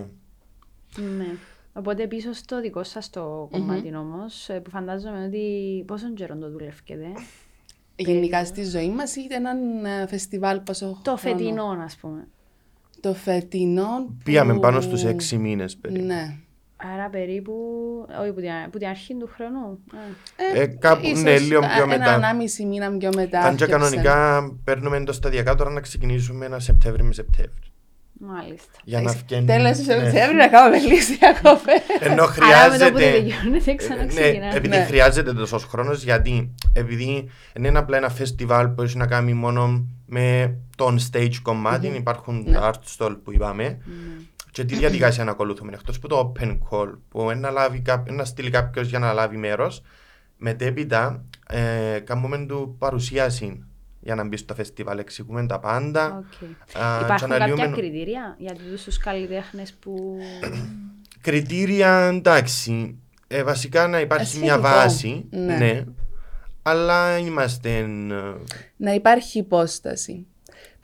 ναι. 1.17 1.25
Οπότε 1.73 2.07
πίσω 2.07 2.33
στο 2.33 2.61
δικό 2.61 2.83
σας 2.83 3.09
το 3.09 3.47
κομμάτι 3.51 3.95
όμως, 3.95 4.49
ε, 4.49 4.59
που 4.59 4.69
φαντάζομαι 4.69 5.25
ότι 5.25 5.83
πόσον 5.87 6.13
καιρό 6.15 6.35
το 6.37 6.49
δουλεύκετε. 6.51 7.05
Γενικά 7.95 8.45
στη 8.45 8.63
ζωή 8.63 8.89
μας 8.89 9.15
είχε 9.15 9.33
έναν 9.35 9.85
ε, 9.85 10.07
φεστιβάλ 10.07 10.59
πόσο 10.59 10.85
Το 11.01 11.15
χρόνο; 11.17 11.37
φετινό 11.37 11.65
ας 11.83 11.95
πούμε. 11.95 12.27
Το 12.99 13.13
φετινό. 13.13 14.05
που- 14.07 14.17
Πήγαμε 14.23 14.59
πάνω 14.59 14.81
στους 14.81 15.03
6 15.03 15.37
μήνες 15.37 15.77
περίπου. 15.77 16.05
Ναι. 16.05 16.35
Άρα 16.93 17.09
περίπου, 17.09 17.53
όχι 18.21 18.31
που 18.33 18.39
την, 18.39 18.49
που 18.71 18.77
την 18.77 18.87
αρχή 18.87 19.15
του 19.17 19.29
χρόνου. 19.35 19.79
Ε, 20.55 20.65
κάπου, 20.65 21.05
ίσως 21.05 21.21
ναι, 21.23 21.39
λίγο 21.39 21.59
πιο 21.59 21.83
ένα 21.83 21.85
μετά. 21.85 22.13
ανάμιση 22.13 22.65
μήνα 22.65 22.91
πιο 22.97 23.09
μετά. 23.15 23.39
Αν 23.39 23.55
και 23.55 23.63
άρκεψε. 23.63 23.89
κανονικά 23.89 24.41
παίρνουμε 24.63 25.03
το 25.03 25.13
σταδιακά 25.13 25.55
τώρα 25.55 25.69
να 25.69 25.79
ξεκινήσουμε 25.79 26.45
ένα 26.45 26.59
Σεπτέμβρη 26.59 27.03
με 27.03 27.13
Σεπτέμβρη. 27.13 27.53
Μάλιστα. 28.23 28.71
Για 28.83 29.01
να 29.01 29.11
βγαίνει. 29.11 29.45
Τέλος 29.45 29.77
του 29.77 29.85
ναι. 29.85 29.93
Σεπτέμβρη 29.93 30.35
να 30.35 30.47
κάνουμε 30.47 30.77
λίγες 30.77 31.07
διακοπές. 31.07 31.81
Ενώ 31.99 32.23
Άρα 32.23 32.69
με 32.69 32.77
το 32.77 32.85
που 32.85 32.95
χρειάζεται. 32.95 33.11
τελειώνεται 33.11 33.63
Ναι, 33.71 33.75
ξαναξεκινά. 33.75 34.55
επειδή 34.55 34.77
Ναι. 34.77 34.83
χρειάζεται 34.85 35.33
τόσος 35.33 35.63
χρόνος, 35.65 36.03
γιατί 36.03 36.51
επειδή 36.73 37.29
δεν 37.53 37.63
είναι 37.63 37.77
απλά 37.79 37.97
ένα 37.97 38.09
φεστιβάλ 38.09 38.67
που 38.67 38.81
έχει 38.81 38.97
να 38.97 39.07
κάνει 39.07 39.33
μόνο 39.33 39.85
με 40.05 40.55
τον 40.77 40.99
stage 41.11 41.35
κομματι 41.41 41.87
υπάρχουν 41.87 42.43
Ναι. 42.47 42.51
τα 42.51 42.71
art 42.73 43.05
stall 43.05 43.17
που 43.23 43.33
είπαμε. 43.33 43.77
Και 44.51 44.63
τη 44.65 44.75
διαδικασία 44.75 45.23
να 45.23 45.31
ακολουθούμε. 45.31 45.71
Εκτός 45.73 45.99
που 45.99 46.07
το 46.07 46.33
open 46.39 46.57
call, 46.69 46.93
που 47.09 47.29
ένα, 47.29 47.49
λάβει, 47.49 47.79
κά- 47.79 48.09
ένα 48.09 48.25
στείλει 48.25 48.49
κάποιος 48.49 48.87
για 48.89 48.99
να 48.99 49.13
λάβει 49.13 49.37
μέρος, 49.37 49.81
μετέπειτα 50.37 51.25
ε, 51.47 51.99
κάνουμε 52.03 52.45
του 52.45 52.75
παρουσίαση 52.79 53.63
για 53.99 54.15
να 54.15 54.27
μπει 54.27 54.37
στο 54.37 54.53
φεστιβάλ. 54.55 54.97
Εξηγούμε 54.99 55.45
τα 55.45 55.59
πάντα. 55.59 56.05
Οκ. 56.05 56.43
Α, 56.83 56.97
και 56.97 57.03
Υπάρχουν 57.03 57.31
αναλύουμε- 57.31 57.65
κάποια 57.65 57.81
κριτήρια 57.81 58.35
για 58.39 58.55
τους 58.85 58.97
καλλιτέχνες 58.97 59.73
που... 59.73 60.17
Κριτήρια 61.21 62.07
εντάξει. 62.13 62.97
Ε, 63.27 63.43
βασικά 63.43 63.87
να 63.87 63.99
υπάρχει 63.99 64.37
μια 64.39 64.53
Ασχετικό. 64.55 64.75
βάση. 64.81 65.25
Ναι. 65.29 65.55
Ναι. 65.57 65.83
Αλλά 66.61 67.17
είμαστε. 67.17 67.77
ε, 67.77 67.85
Να 68.77 68.93
υπάρχει 68.93 69.39
υπόσταση. 69.39 70.25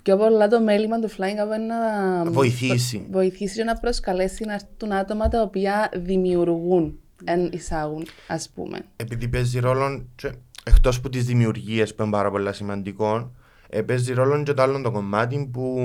Πιο 0.07 0.17
πολλά 0.17 0.47
το 0.47 0.61
μέλημα 0.61 0.99
του 0.99 1.09
Flying 1.09 1.13
Away 1.15 1.59
να 1.67 2.31
Βοηθήσει. 2.31 3.07
βοηθήσει 3.11 3.55
και 3.55 3.63
να 3.63 3.77
προσκαλέσει 3.77 4.45
να 4.45 4.53
έρθουν 4.53 4.91
άτομα 4.91 5.27
τα 5.27 5.41
οποία 5.41 5.89
δημιουργούν, 5.95 6.99
εν 7.23 7.49
εισάγουν, 7.51 8.05
ας 8.27 8.49
πούμε. 8.49 8.79
επειδή 8.95 9.27
παίζει 9.27 9.59
ρόλο 9.59 10.05
και 10.15 10.31
εκτός 10.63 10.97
από 10.97 11.09
τις 11.09 11.25
δημιουργίες 11.25 11.95
που 11.95 12.01
είναι 12.03 12.11
πάρα 12.11 12.31
πολύ 12.31 12.53
σημαντικό 12.53 13.31
ε, 13.69 13.81
παίζει 13.81 14.13
ρόλο 14.13 14.43
και 14.43 14.53
το 14.53 14.61
άλλο 14.61 14.81
το 14.81 14.91
κομμάτι 14.91 15.49
που 15.53 15.77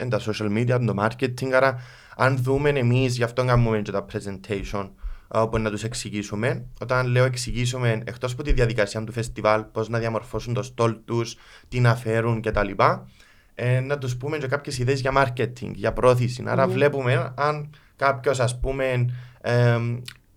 είναι 0.00 0.10
τα 0.10 0.20
social 0.20 0.56
media, 0.58 0.84
το 0.86 0.94
marketing 0.98 1.50
άρα 1.52 1.78
αν 2.16 2.36
δούμε 2.36 2.68
εμείς 2.68 3.16
γι' 3.16 3.22
αυτό 3.22 3.44
κάνουμε 3.44 3.82
και 3.82 3.92
τα 3.92 4.04
presentation 4.12 4.88
ε, 5.34 5.38
όπου 5.38 5.58
να 5.58 5.70
τους 5.70 5.84
εξηγήσουμε 5.84 6.66
όταν 6.80 7.06
λέω 7.06 7.24
εξηγήσουμε 7.24 8.02
εκτός 8.06 8.32
από 8.32 8.42
τη 8.42 8.52
διαδικασία 8.52 9.04
του 9.04 9.12
φεστιβάλ 9.12 9.62
πώς 9.62 9.88
να 9.88 9.98
διαμορφώσουν 9.98 10.54
το 10.54 10.62
στόλ 10.62 10.96
τους, 11.04 11.36
τι 11.68 11.80
να 11.80 11.94
φέρουν 11.94 12.40
κτλ 12.40 12.70
ε, 13.58 13.80
να 13.80 13.98
τους 13.98 14.16
πούμε 14.16 14.38
και 14.38 14.46
κάποιες 14.46 14.78
ιδέες 14.78 15.00
για 15.00 15.12
marketing, 15.16 15.70
για 15.74 15.92
πρόθεση 15.92 16.42
άρα 16.46 16.68
βλέπουμε 16.68 17.32
αν 17.36 17.70
κάποιος 17.96 18.40
ας 18.40 18.60
πούμε 18.60 19.06
ε, 19.40 19.78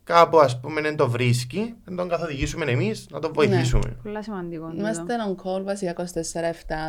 κάπου 0.04 0.40
ας 0.40 0.60
πούμε 0.60 0.82
δεν 0.82 0.96
το 0.96 1.10
βρίσκει, 1.10 1.76
να 1.86 1.96
τον 1.96 2.10
καθοδηγήσουμε 2.10 2.66
εμείς, 2.66 3.08
να 3.10 3.20
τον 3.20 3.34
βοηθήσουμε. 3.34 3.98
Πολλά 4.04 4.24
σημαντικό. 4.24 4.66
τούτο. 4.66 4.78
Είμαστε 4.80 5.16
on 5.28 5.44
call 5.44 5.64
βασικά 5.64 5.94
24-7 5.98 6.04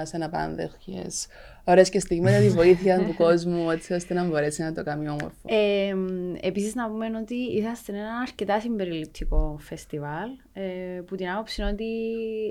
σε 0.03 0.17
αναπάνδεχες 0.17 1.27
ώρες 1.65 1.89
και 1.89 2.01
στιγμές 2.01 2.31
για 2.31 2.41
τη 2.41 2.49
βοήθεια 2.49 2.99
του 2.99 3.15
κόσμου, 3.15 3.71
έτσι 3.71 3.93
ώστε 3.93 4.15
να 4.15 4.25
μπορέσει 4.25 4.63
να 4.63 4.73
το 4.73 4.83
κάνει 4.83 5.09
όμορφο. 5.09 5.39
Ε, 5.47 5.95
επίσης 6.41 6.75
να 6.75 6.89
πούμε 6.89 7.07
ότι 7.23 7.35
είσαστε 7.35 7.93
ένα 7.93 8.19
αρκετά 8.27 8.61
συμπεριληπτικό 8.61 9.57
φεστιβάλ 9.61 10.29
ε, 10.53 10.63
που 11.07 11.17
την 11.17 11.31
άποψη 11.31 11.63
είναι 11.63 11.71
ότι 11.71 11.85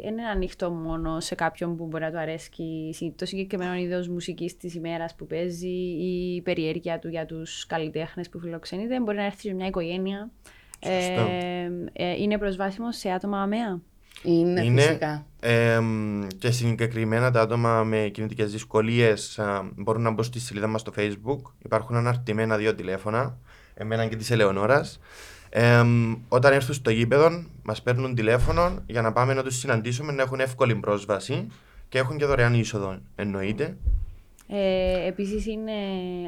δεν 0.03 0.11
είναι 0.11 0.25
ανοιχτό 0.25 0.71
μόνο 0.71 1.19
σε 1.19 1.35
κάποιον 1.35 1.75
που 1.75 1.85
μπορεί 1.85 2.03
να 2.03 2.11
του 2.11 2.17
αρέσει 2.17 2.49
το 3.15 3.25
συγκεκριμένο 3.25 3.73
είδος 3.73 4.07
μουσικής 4.07 4.57
της 4.57 4.75
ημέρας 4.75 5.15
που 5.15 5.25
παίζει 5.25 5.67
ή 5.67 6.35
η 6.35 6.41
περιέργεια 6.41 6.99
του 6.99 7.07
για 7.07 7.25
τους 7.25 7.65
καλλιτέχνες 7.65 8.29
που 8.29 8.39
φιλοξενείται. 8.39 8.99
Μπορεί 8.99 9.17
να 9.17 9.25
έρθει 9.25 9.47
σε 9.47 9.53
μια 9.53 9.67
οικογένεια. 9.67 10.31
Σωστό. 10.85 11.27
Ε, 11.31 11.71
ε, 11.93 12.21
είναι 12.21 12.37
προσβάσιμο 12.37 12.91
σε 12.91 13.09
άτομα 13.09 13.41
αμαία. 13.41 13.81
Είναι, 14.23 14.63
Είναι 14.63 14.81
φυσικά. 14.81 15.25
εμ, 15.39 16.27
και 16.37 16.51
συγκεκριμένα 16.51 17.31
τα 17.31 17.41
άτομα 17.41 17.83
με 17.83 18.09
κινητικές 18.13 18.51
δυσκολίες 18.51 19.39
μπορούν 19.75 20.01
να 20.01 20.09
μπουν 20.11 20.23
στη 20.23 20.39
σελίδα 20.39 20.67
μας 20.67 20.81
στο 20.81 20.91
Facebook. 20.97 21.51
Υπάρχουν 21.63 21.95
αναρτημένα 21.95 22.57
δύο 22.57 22.75
τηλέφωνα, 22.75 23.37
εμένα 23.73 24.05
και 24.07 24.15
της 24.15 24.31
Ελεονόρας. 24.31 24.99
όταν 26.27 26.53
έρθουν 26.53 26.73
στο 26.75 26.89
γήπεδο, 26.89 27.43
μας 27.63 27.81
παίρνουν 27.81 28.15
τηλέφωνο 28.15 28.83
για 28.85 29.01
να 29.01 29.11
πάμε 29.11 29.33
να 29.33 29.43
τους 29.43 29.57
συναντήσουμε, 29.57 30.11
να 30.11 30.21
έχουν 30.21 30.39
εύκολη 30.39 30.75
πρόσβαση 30.75 31.47
και 31.89 31.97
έχουν 31.97 32.17
και 32.17 32.25
δωρεάν 32.25 32.53
είσοδο, 32.53 32.97
εννοείται. 33.15 33.77
Ε, 34.47 35.07
επίσης 35.07 35.45
είναι 35.45 35.71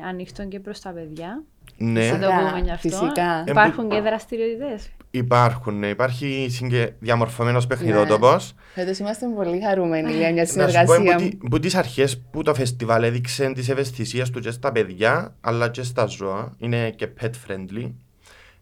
ανοιχτό 0.08 0.46
και 0.48 0.60
προς 0.60 0.80
τα 0.80 0.90
παιδιά. 0.90 1.44
Ναι, 1.78 2.04
Θα 2.08 2.18
το 2.20 2.26
Φυσικά, 2.28 2.48
πούμε 2.50 2.60
γι' 2.64 2.72
αυτό. 2.72 2.90
φυσικά. 2.90 3.44
Υπάρχουν 3.48 3.90
και 3.90 4.00
δραστηριότητες. 4.02 4.90
Υπάρχουν. 5.12 5.80
ναι. 5.80 5.88
Υπάρχει 5.88 6.48
συγκε... 6.50 6.94
διαμορφωμένος 7.00 7.68
παιχνιδότοπος. 7.68 8.54
Φέτος 8.74 8.98
είμαστε 8.98 9.26
πολύ 9.36 9.62
χαρούμενοι 9.62 10.12
για 10.12 10.32
μια 10.32 10.42
Να 10.42 10.48
σου 10.48 10.56
πω 10.56 10.62
συνεργασία. 10.70 11.16
που, 11.16 11.22
τη- 11.30 11.48
που 11.50 11.60
τις 11.60 11.76
αρχές 11.76 12.22
που 12.32 12.42
το 12.44 12.54
φεστιβάλ 12.54 13.04
έδειξε 13.04 13.52
τις 13.52 13.70
ευαισθησίες 13.70 14.30
του 14.30 14.40
και 14.40 14.52
στα 14.52 14.72
παιδιά 14.72 15.36
αλλά 15.42 15.70
και 15.70 15.84
στα 15.84 16.06
ζώα, 16.06 16.54
είναι 16.58 16.90
και 16.90 17.08
pet 17.22 17.30
friendly. 17.48 17.92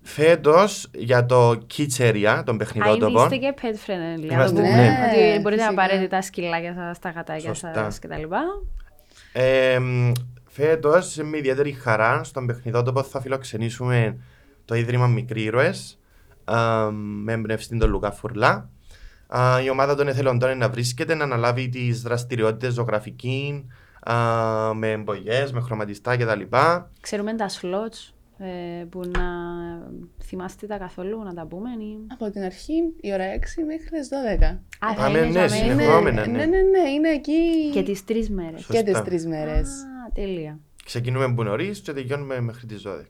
Φέτος 0.01 0.88
για 0.94 1.25
το 1.25 1.51
Kids 1.77 1.98
Area, 1.98 2.41
τον 2.46 2.56
Α, 2.56 2.58
παιχνιδότοπο. 2.58 3.22
είστε 3.24 3.36
και 3.36 3.53
pet 3.62 3.65
friendly. 3.65 4.32
Είμαστε, 4.32 4.62
να 4.62 4.68
το 4.68 4.68
πούμε. 4.68 4.75
ναι. 4.75 4.98
Ότι 5.08 5.39
μπορείτε 5.41 5.62
να 5.62 5.68
Φυσικά. 5.70 5.74
πάρετε 5.74 6.08
τα 6.08 6.22
σκυλάκια 6.22 6.74
σας, 6.74 7.00
τα 7.00 7.10
γατάκια 7.10 7.48
Σωστά. 7.48 7.74
σας 7.74 8.00
κτλ. 8.00 8.24
Ε, 9.34 9.79
Φέτος, 10.51 11.15
με 11.24 11.38
ιδιαίτερη 11.38 11.72
χαρά, 11.72 12.24
στον 12.24 12.46
παιχνιδότοπο 12.46 13.03
θα 13.03 13.22
φιλοξενήσουμε 13.22 14.18
το 14.65 14.75
Ίδρυμα 14.75 15.08
Μικροί 15.08 15.41
Ήρωες 15.44 15.99
με 16.91 17.34
εμπνευστή 17.34 17.77
τον 17.77 17.89
Λουκά 17.89 18.12
Φουρλά. 18.12 18.70
Α, 19.27 19.62
η 19.63 19.70
ομάδα 19.70 19.96
των 19.96 20.08
εθελοντών 20.08 20.50
είναι 20.50 20.60
να 20.60 20.70
βρίσκεται, 20.70 21.15
να 21.15 21.24
αναλάβει 21.24 21.70
τις 21.70 22.01
δραστηριότητες 22.01 22.74
ζωγραφική, 22.74 23.65
α, 24.12 24.15
με 24.74 24.91
εμπογές, 24.91 25.51
με 25.51 25.62
χρωματιστά 25.62 26.18
κτλ. 26.18 26.41
Ξέρουμε 27.01 27.36
τα 27.36 27.50
slots 27.50 28.13
ε, 28.38 28.84
που 28.89 29.01
να 29.06 29.22
θυμάστε 30.24 30.68
τα 30.68 30.77
καθόλου, 30.77 31.24
να 31.24 31.34
τα 31.34 31.46
πούμε. 31.46 31.70
Ή... 31.70 31.98
Από 32.08 32.32
την 32.32 32.41
αρχή 32.41 32.74
η 33.01 33.13
ώρα 33.13 33.25
6 33.25 33.38
μέχρι 33.68 33.89
τις 34.00 34.10
12. 34.39 34.44
Α, 34.79 34.94
θα 34.96 35.03
Α, 35.03 35.10
είναι 35.10 35.20
ναι, 35.20 35.27
για 35.27 35.41
ναι, 35.41 35.48
μένα. 35.48 35.50
συνεχόμενα. 35.50 36.27
ναι, 36.27 36.32
ναι. 36.38 36.46
ναι, 36.46 36.62
ναι, 36.62 36.89
είναι 36.89 37.10
εκεί 37.10 37.70
Και 37.74 37.84
τις 37.84 38.06
τρεις 38.06 38.29
μέρες. 38.29 38.62
Σωστά. 38.62 38.74
και 38.84 38.91
τις 38.91 39.01
τρεις 39.01 39.25
μέρες. 39.27 39.68
Α, 39.70 40.12
τέλεια. 40.13 40.60
Ξεκινούμε 40.86 41.34
που 41.34 41.44
νωρίς 41.44 41.79
και 41.79 41.94
τελειώνουμε 41.94 42.39
μέχρι 42.41 42.65
τις 42.65 42.84
12. 42.88 43.06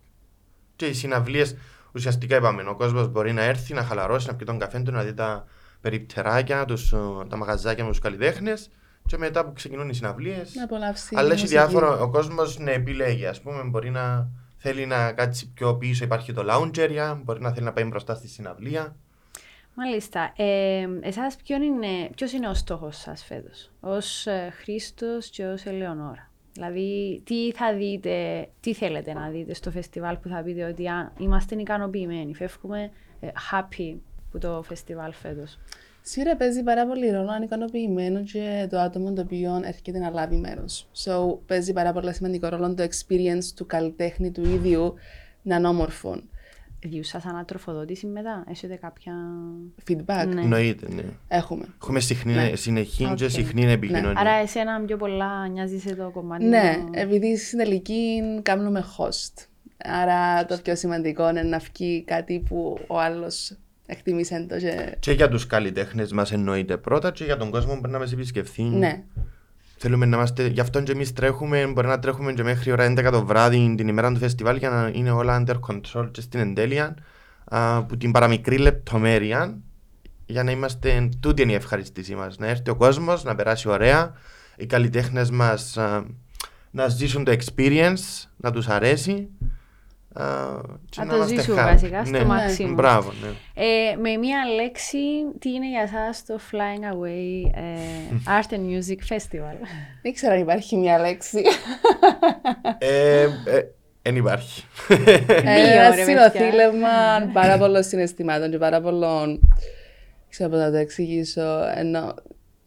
Και 0.75 0.85
οι 0.85 0.93
συναυλίες 0.93 1.55
ουσιαστικά 1.93 2.35
είπαμε: 2.35 2.61
Ο 2.61 2.75
κόσμος 2.75 3.07
μπορεί 3.07 3.33
να 3.33 3.43
έρθει, 3.43 3.73
να 3.73 3.83
χαλαρώσει, 3.83 4.27
να 4.27 4.35
πιει 4.35 4.45
τον 4.45 4.59
καφέ 4.59 4.79
του, 4.79 4.91
να 4.91 5.03
δει 5.03 5.13
τα 5.13 5.45
περιπτεράκια, 5.81 6.65
τους, 6.65 6.91
ε, 6.91 6.97
τα 7.29 7.37
μαγαζάκια 7.37 7.83
με 7.83 7.89
τους 7.89 7.99
καλλιτέχνες. 7.99 8.69
Και 9.05 9.17
μετά 9.17 9.45
που 9.45 9.53
ξεκινούν 9.53 9.89
οι 9.89 9.93
συναυλίες. 9.93 10.55
Να 10.55 10.63
απολαύσει. 10.63 11.15
Αλλά 11.17 11.31
έχει 11.31 11.41
μουσική. 11.41 11.49
διάφορο. 11.49 12.01
Ο 12.01 12.09
κόσμος 12.09 12.59
να 12.59 12.71
επιλέγει. 12.71 13.25
Α 13.25 13.35
πούμε, 13.43 13.63
μπορεί 13.63 13.89
να 13.89 14.27
θέλει 14.57 14.85
να 14.85 15.11
κάτσει 15.11 15.51
πιο 15.53 15.75
πίσω, 15.75 16.03
υπάρχει 16.03 16.33
το 16.33 16.45
lounge 16.49 16.77
area, 16.77 17.21
μπορεί 17.23 17.41
να 17.41 17.51
θέλει 17.51 17.65
να 17.65 17.73
πάει 17.73 17.83
μπροστά 17.83 18.15
στη 18.15 18.27
συναυλία. 18.27 18.95
Μάλιστα. 19.73 20.33
Ε, 20.35 20.87
εσάς 21.01 21.35
ποιον 21.35 21.61
είναι, 21.61 22.09
ποιος 22.15 22.31
είναι 22.31 22.47
ο 22.47 22.53
στόχος 22.53 22.97
σας 22.97 23.23
φέτος, 23.23 23.71
ως 23.79 24.27
ε, 24.27 24.53
Χρήστος 24.61 25.29
και 25.29 25.45
ως 25.45 25.65
Ελεονόρα; 25.65 26.28
Δηλαδή, 26.59 27.21
τι 27.25 27.51
θα 27.51 27.73
δείτε, 27.73 28.47
τι 28.59 28.73
θέλετε 28.73 29.13
να 29.13 29.29
δείτε 29.29 29.53
στο 29.53 29.71
φεστιβάλ 29.71 30.17
που 30.17 30.27
θα 30.27 30.41
πείτε 30.41 30.63
ότι 30.63 30.87
α, 30.87 31.11
είμαστε 31.19 31.55
ικανοποιημένοι, 31.55 32.35
φεύγουμε 32.35 32.91
ε, 33.19 33.27
happy 33.51 33.97
που 34.31 34.37
το 34.37 34.63
φεστιβάλ 34.65 35.13
φέτος. 35.13 35.59
Σίγουρα 36.01 36.35
παίζει 36.35 36.63
πάρα 36.63 36.87
πολύ 36.87 37.09
ρόλο 37.09 37.29
αν 37.29 37.35
είναι 37.35 37.45
ικανοποιημένος 37.45 38.31
και 38.31 38.67
το 38.69 38.79
άτομο 38.79 39.13
το 39.13 39.21
οποίο 39.21 39.61
έρχεται 39.63 39.99
να 39.99 40.09
λάβει 40.09 40.35
μέρος. 40.35 40.87
So, 41.03 41.37
παίζει 41.45 41.73
πάρα 41.73 41.93
πολύ 41.93 42.13
σημαντικό 42.13 42.47
ρόλο 42.47 42.73
το 42.73 42.83
experience 42.83 43.45
του 43.55 43.65
καλλιτέχνη 43.65 44.31
του 44.31 44.43
ίδιου 44.43 44.93
να 45.41 45.55
είναι 45.55 45.67
όμορφο. 45.67 46.21
Διούν 46.81 47.03
σας 47.03 47.25
ανατροφοδότηση 47.25 48.07
μετά, 48.07 48.43
έχετε 48.49 48.75
κάποια... 48.75 49.13
Feedback 49.87 50.27
Ναι. 50.33 50.41
Εννοείται, 50.41 50.87
ναι. 50.93 51.03
έχουμε. 51.27 51.65
Έχουμε 51.81 51.99
συχνή, 51.99 52.33
Ναι. 52.33 52.51
συνεχή 52.55 53.13
και 53.15 53.23
Οκ. 53.25 53.29
συχνή 53.29 53.71
επικοινωνία. 53.71 54.13
Άρα 54.17 54.31
εσένα 54.31 54.81
πιο 54.85 54.97
πολλά 54.97 55.47
νοιάζει 55.47 55.79
σε 55.79 55.95
το 55.95 56.09
κομμάτι 56.09 56.45
Ναι, 56.45 56.75
το- 56.77 56.99
επειδή 56.99 57.37
στην 57.37 57.57
τελική 57.59 58.21
κάνουμε 58.41 58.83
host. 58.97 59.45
Άρα 59.77 60.45
το 60.45 60.57
πιο 60.63 60.75
σημαντικό 60.75 61.29
είναι 61.29 61.41
να 61.43 61.57
βγει 61.57 62.03
κάτι 62.03 62.43
που 62.49 62.77
ο 62.87 62.99
άλλος 62.99 63.57
εκτίμησε 63.85 64.45
το 64.49 64.57
και... 64.57 64.95
Και 64.99 65.11
για 65.11 65.29
τους 65.29 65.47
καλλιτέχνες 65.47 66.11
μας 66.11 66.31
εννοείται 66.31 66.77
πρώτα, 66.77 67.11
και 67.11 67.23
για 67.23 67.37
τον 67.37 67.49
κόσμο 67.49 67.73
που 67.73 67.79
μπορεί 67.79 67.91
να 67.91 67.99
μας 67.99 68.11
επισκεφθεί. 68.11 68.63
Ναι, 68.63 69.03
Θέλουμε 69.81 70.05
να 70.05 70.15
είμαστε. 70.15 70.47
Γι' 70.47 70.59
αυτό 70.59 70.81
και 70.81 70.91
εμείς 70.91 71.13
τρέχουμε, 71.13 71.67
μπορεί 71.67 71.87
να 71.87 71.99
τρέχουμε 71.99 72.33
και 72.33 72.43
μέχρι 72.43 72.71
ώρα 72.71 72.85
11 72.85 73.09
το 73.11 73.25
βράδυ 73.25 73.73
την 73.77 73.87
ημέρα 73.87 74.11
του 74.11 74.19
φεστιβάλ 74.19 74.57
για 74.57 74.69
να 74.69 74.91
είναι 74.93 75.11
όλα 75.11 75.43
under 75.45 75.59
control 75.59 76.09
και 76.11 76.21
στην 76.21 76.39
εντέλεια. 76.39 76.95
Α, 77.45 77.83
που 77.83 77.97
την 77.97 78.11
παραμικρή 78.11 78.57
λεπτομέρεια 78.57 79.57
για 80.25 80.43
να 80.43 80.51
είμαστε. 80.51 81.09
Τούτη 81.19 81.41
είναι 81.41 81.51
η 81.51 81.55
ευχαριστήση 81.55 82.15
μας. 82.15 82.37
Να 82.37 82.47
έρθει 82.47 82.69
ο 82.69 82.75
κόσμος, 82.75 83.23
να 83.23 83.35
περάσει 83.35 83.69
ωραία. 83.69 84.13
Οι 84.57 84.65
καλλιτέχνες 84.65 85.31
μας 85.31 85.77
να 86.71 86.87
ζήσουν 86.87 87.23
το 87.23 87.31
experience, 87.31 88.27
να 88.37 88.51
τους 88.51 88.67
αρέσει. 88.67 89.29
Α, 90.13 90.23
και 90.89 91.01
Να 91.01 91.07
το 91.07 91.15
είμαστε 91.15 91.35
ζήσουν 91.35 91.53
happy. 91.55 91.63
βασικά 91.63 92.05
στο 92.05 92.17
Ναι, 92.17 92.25
maximum. 92.25 92.73
Μπράβο, 92.75 93.11
ναι. 93.21 93.63
Ε, 93.63 93.95
με 93.95 94.17
μία 94.17 94.39
λέξη, 94.55 94.97
τι 95.39 95.49
είναι 95.49 95.69
για 95.69 95.87
σας 95.87 96.25
το 96.25 96.39
Flying 96.51 96.93
Away 96.93 97.51
ε, 97.55 98.15
Art 98.39 98.53
and 98.53 98.57
Music 98.77 99.13
Festival; 99.15 99.55
δεν 100.01 100.13
ξέρω 100.13 100.33
αν 100.33 100.39
υπάρχει 100.39 100.75
μια 100.75 100.99
λέξη. 100.99 101.41
Ε, 102.77 103.21
ε, 103.23 103.29
Εν 104.01 104.15
υπάρχει. 104.15 104.65
Ε, 104.87 104.95
Δύο, 104.95 105.45
Ένα 105.45 105.95
ρε, 105.95 106.03
συνοθήλευμα 106.03 106.87
πάρα 107.33 107.57
πολλών 107.57 107.83
συναισθημάτων 107.83 108.51
και 108.51 108.57
πάρα 108.57 108.81
πολλών. 108.81 109.39
ξέρω 110.29 110.49
πώς 110.49 110.59
να 110.59 110.71
το 110.71 110.77
εξηγήσω. 110.77 111.59
Ενώ, 111.75 112.13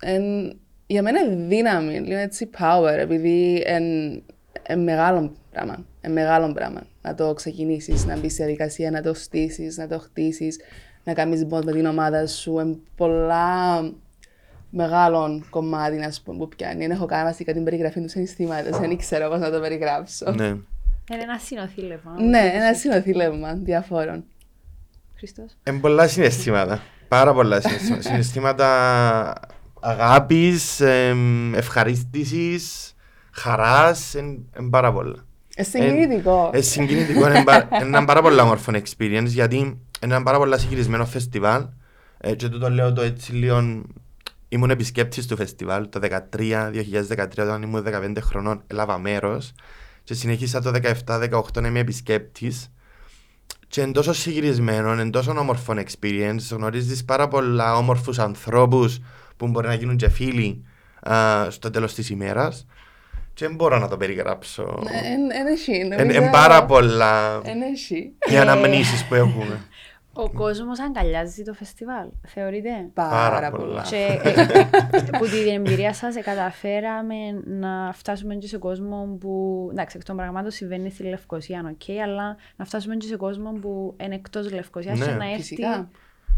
εν, 0.00 0.56
για 0.86 1.02
μένα 1.02 1.20
είναι 1.20 1.34
δύναμη, 1.46 1.98
λίγο 2.00 2.18
έτσι 2.18 2.50
power, 2.58 2.96
επειδή 2.98 3.64
είναι 3.68 4.82
μεγάλο 4.82 5.32
πράγμα. 5.52 5.84
Είναι 6.04 6.14
μεγάλο 6.14 6.52
πράγμα. 6.52 6.80
Να 7.02 7.14
το 7.14 7.34
ξεκινήσεις, 7.34 8.04
να 8.04 8.18
μπεις 8.18 8.32
στη 8.32 8.42
διαδικασία, 8.42 8.90
να 8.90 9.02
το 9.02 9.14
στήσεις, 9.14 9.76
να 9.76 9.88
το 9.88 9.98
χτίσεις, 9.98 10.60
να 11.04 11.12
κάνεις 11.12 11.46
bond 11.50 11.64
με 11.64 11.72
την 11.72 11.86
ομάδα 11.86 12.26
σου. 12.26 12.58
Είναι 12.58 12.76
πολλά 12.96 13.80
μεγάλο 14.70 15.42
κομμάτι 15.50 15.96
να 15.96 16.10
σου 16.10 16.22
πω, 16.22 16.34
που 16.38 16.48
πιάνει. 16.48 16.78
Δεν 16.86 16.90
έχω 16.90 17.06
καν 17.06 17.24
βασικά 17.24 17.52
την 17.52 17.64
περιγραφή 17.64 18.00
του 18.00 18.08
συναισθήματος, 18.08 18.78
δεν 18.78 18.96
ξέρω 18.96 19.28
πώς 19.28 19.40
να 19.40 19.50
το 19.50 19.60
περιγράψω. 19.60 20.32
ναι. 20.36 20.56
Είναι 21.12 21.22
ένα 21.22 21.38
συνοθήλευμα. 21.38 22.20
Ναι, 22.20 22.50
ένα 22.54 22.74
συνοθήλευμα 22.74 23.54
διαφόρων. 23.54 24.24
Χριστός. 25.16 25.56
Εν 25.62 25.80
πολλά 25.80 26.08
συναισθήματα. 26.08 26.82
Πάρα 27.08 27.32
πολλά 27.34 27.60
συναισθήματα. 27.60 28.02
συναισθήματα 28.08 29.34
αγάπης, 29.80 30.80
εμ, 30.80 31.54
ευχαρίστησης, 31.54 32.94
χαράς, 33.30 34.14
εν, 34.14 34.44
εν 34.56 34.70
πάρα 34.70 34.92
πολλά. 34.92 35.24
Ε, 35.56 35.62
συγκινητικό. 35.62 36.50
Ε, 36.52 36.60
συγκινητικό, 36.60 37.28
είναι 37.28 37.42
πα- 37.44 37.68
είναι 37.72 37.84
ένα 37.84 38.04
πάρα 38.04 38.22
πολύ 38.22 38.40
όμορφο 38.40 38.72
experience 38.72 39.24
γιατί 39.26 39.56
είναι 39.56 39.76
ένα 40.00 40.22
πάρα 40.22 40.38
πολύ 40.38 40.58
συγκυρισμένο 40.58 41.06
φεστιβάλ 41.06 41.66
ε, 42.18 42.34
και 42.34 42.48
τούτο 42.48 42.70
λέω 42.70 42.92
το 42.92 43.02
έτσι 43.02 43.32
λίγο 43.32 43.82
ήμουν 44.48 44.70
επισκέπτης 44.70 45.26
του 45.26 45.36
φεστιβάλ 45.36 45.88
το 45.88 46.00
2013, 46.02 46.70
2013 47.18 47.26
όταν 47.38 47.62
ήμουν 47.62 47.84
15 47.86 48.16
χρονών 48.20 48.62
έλαβα 48.66 48.98
μέρος 48.98 49.52
και 50.04 50.14
συνέχισα 50.14 50.60
το 50.62 50.72
17-18 51.06 51.62
να 51.62 51.68
είμαι 51.68 51.78
επισκέπτης 51.80 52.68
και 53.68 53.80
είναι 53.80 53.92
τόσο 53.92 54.12
συγκυρισμένο, 54.12 54.92
είναι 54.92 55.10
τόσο 55.10 55.30
όμορφο 55.38 55.74
experience 55.76 56.38
γνωρίζεις 56.50 57.04
πάρα 57.04 57.28
πολλά 57.28 57.76
όμορφους 57.76 58.18
ανθρώπους 58.18 58.98
που 59.36 59.48
μπορεί 59.48 59.66
να 59.66 59.74
γίνουν 59.74 59.96
και 59.96 60.08
φίλοι 60.08 60.64
α, 61.10 61.46
στο 61.50 61.70
τέλος 61.70 61.94
της 61.94 62.10
ημέρας 62.10 62.66
και 63.34 63.46
δεν 63.46 63.54
μπορώ 63.54 63.78
να 63.78 63.88
το 63.88 63.96
περιγράψω. 63.96 64.82
Εν 65.38 65.46
έχει. 65.46 65.76
Είναι 66.16 66.28
πάρα 66.32 66.64
πολλά 66.64 67.40
Εν 67.44 67.60
έχει. 67.62 68.12
οι 68.30 68.36
αναμνήσεις 68.36 69.04
που 69.04 69.14
έχουμε. 69.14 69.60
Ο 70.14 70.30
κόσμος 70.30 70.80
αγκαλιάζει 70.80 71.42
το 71.42 71.52
φεστιβάλ, 71.52 72.06
θεωρείτε; 72.26 72.70
Πάρα 72.94 73.10
Πάρα 73.30 73.50
πολλά. 73.50 73.64
πολλά. 73.66 73.82
Και 73.82 74.18
ε, 74.22 74.44
που 75.18 75.24
την 75.26 75.54
εμπειρία 75.54 75.94
σας 75.94 76.16
ε, 76.16 76.20
καταφέραμε 76.20 77.14
να 77.46 77.92
φτάσουμε 77.92 78.34
και 78.34 78.46
σε 78.46 78.56
κόσμο 78.58 79.16
που, 79.20 79.68
εντάξει, 79.70 79.96
εκ 80.00 80.04
των 80.04 80.16
πραγμάτων 80.16 80.50
συμβαίνει 80.50 80.90
στη 80.90 81.02
Λευκοσία, 81.02 81.62
οκ, 81.72 81.96
αλλά 82.04 82.36
να 82.56 82.64
φτάσουμε 82.64 82.96
και 82.96 83.06
σε 83.06 83.16
κόσμο 83.16 83.52
που 83.52 83.96
είναι 84.02 84.14
εκτός 84.14 84.52
Λευκοσίας 84.52 84.98
Ναι. 84.98 85.04
και 85.04 85.10
να 85.10 85.24
έρθει 85.24 85.36
Φυσικά. 85.36 85.88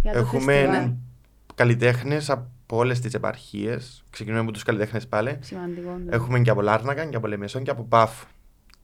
για 0.03 0.13
το 0.13 0.25
φεστιβάλ. 0.25 0.59
Έχουμε 0.65 0.97
καλλιτέχνες 1.55 2.31
από 2.31 2.47
όλες 2.77 3.01
τις 3.01 3.15
επαρχίες. 3.15 4.05
Ξεκινούμε 4.11 4.43
από 4.43 4.53
τους 4.53 4.63
καλλιτέχνες 4.63 5.07
πάλι. 5.07 5.39
Σημαντικό. 5.41 5.91
ναι. 6.05 6.15
Έχουμε 6.15 6.41
και 6.41 6.51
από 6.51 6.63
Λάρνακα 6.63 7.05
και 7.05 7.17
από 7.17 7.27
Λεμεσόν 7.27 7.63
και 7.63 7.71
από 7.71 7.83
Πάφο. 7.83 8.27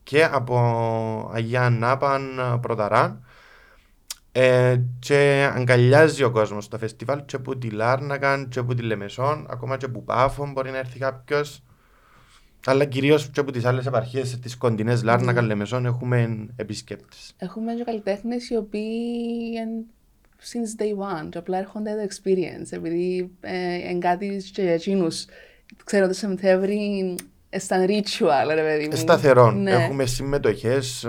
Και 0.03 0.23
από 0.23 1.31
Αγία 1.33 1.69
Νάπαν, 1.69 2.39
Πρωταράν. 2.61 3.23
Ε, 4.31 4.81
και 4.99 5.49
αγκαλιάζει 5.55 6.23
ο 6.23 6.31
κόσμος 6.31 6.63
στο 6.63 6.77
φεστιβάλ 6.77 7.25
και 7.25 7.35
από 7.35 7.57
τη 7.57 7.69
Λάρνακα 7.69 8.45
και 8.49 8.59
από 8.59 8.73
τη 8.73 8.81
Λεμεσόν, 8.81 9.45
ακόμα 9.49 9.77
και 9.77 9.85
από 9.85 10.01
Πάφο 10.01 10.51
μπορεί 10.51 10.71
να 10.71 10.77
έρθει 10.77 10.99
κάποιος. 10.99 11.63
Αλλά 12.65 12.85
κυρίως 12.85 13.29
και 13.29 13.39
από 13.39 13.51
τις 13.51 13.65
άλλες 13.65 13.85
επαρχίες, 13.85 14.39
τις 14.39 14.57
κοντινές 14.57 15.03
Λάρνακα, 15.03 15.41
Λεμεσόν, 15.41 15.85
έχουμε 15.85 16.47
επισκέπτες. 16.55 17.33
Έχουμε 17.37 17.73
και 17.73 17.83
καλλιτέχνες 17.83 18.49
οι 18.49 18.55
οποίοι 18.55 18.91
είναι 19.55 19.85
since 20.43 20.81
day 20.81 21.23
one 21.23 21.29
και 21.29 21.37
απλά 21.37 21.57
έρχονται 21.57 21.91
το 21.95 22.07
experience 22.15 22.71
επειδή 22.71 23.31
ε, 23.41 23.73
είναι 23.89 23.99
κάτι 23.99 24.43
και 24.53 24.61
για 24.61 24.73
εκείνους. 24.73 25.25
Ξέρω 25.83 26.07
το 26.07 26.13
Σεπτέμβρη 26.13 27.15
σαν 27.49 27.85
ritual, 27.85 28.53
ρε 28.53 28.61
παιδί 28.63 28.87
μου. 28.87 28.95
Σταθερό. 28.95 29.51
Ναι. 29.51 29.71
Έχουμε 29.71 30.05
συμμετοχές 30.05 31.07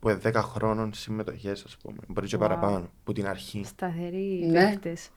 που 0.00 0.08
είναι 0.08 0.18
10 0.24 0.32
χρόνων 0.34 0.92
συμμετοχές, 0.94 1.62
ας 1.66 1.76
πούμε. 1.82 1.96
Μπορεί 2.08 2.26
και 2.26 2.36
Wow. 2.36 2.40
παραπάνω, 2.40 2.90
που 3.04 3.12
την 3.12 3.26
αρχή. 3.26 3.64
Σταθεροί 3.64 4.46
Ναι. 4.46 4.60
παίχτες. 4.60 5.08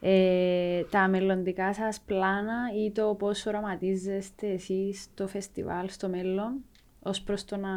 Ε, 0.00 0.82
τα 0.90 1.08
μελλοντικά 1.08 1.74
σας 1.74 2.00
πλάνα 2.06 2.56
ή 2.86 2.90
το 2.90 3.14
πώς 3.18 3.46
οραματίζεστε 3.46 4.46
εσείς 4.52 5.06
το 5.14 5.26
φεστιβάλ 5.28 5.88
στο 5.90 6.08
μέλλον, 6.08 6.64
ως 7.02 7.20
προς 7.20 7.44
το 7.44 7.56
να, 7.56 7.68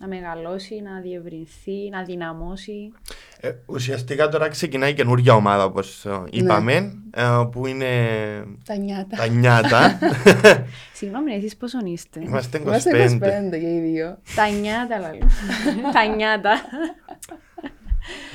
να 0.00 0.06
μεγαλώσει, 0.06 0.80
να 0.80 1.00
διευρυνθεί, 1.00 1.88
να 1.90 2.02
δυναμώσει. 2.02 2.92
Ε, 3.40 3.52
ουσιαστικά 3.66 4.28
τώρα 4.28 4.48
ξεκινάει 4.48 4.94
καινούργια 4.94 5.34
ομάδα 5.34 5.64
όπως 5.64 6.04
ε, 6.04 6.22
είπαμε 6.30 7.02
ε, 7.10 7.24
που 7.52 7.66
είναι 7.66 7.86
Τα 8.64 8.76
νιάτα. 8.76 9.16
τα 9.16 9.26
νιάτα. 9.26 9.98
Συγγνώμη, 10.98 11.32
εσείς 11.32 11.56
πόσον 11.56 11.86
είστε; 11.86 12.20
Είμαστε 12.20 12.58
25. 12.58 12.62
Είμαστε 12.62 13.50
25 13.50 13.50
και 13.50 13.70
οι 13.74 13.80
δύο. 13.80 14.18
Τα 14.34 14.48
νιάτα, 14.48 14.98
λαλού. 14.98 15.26
Τα 15.94 16.06
νιάτα. 16.14 16.54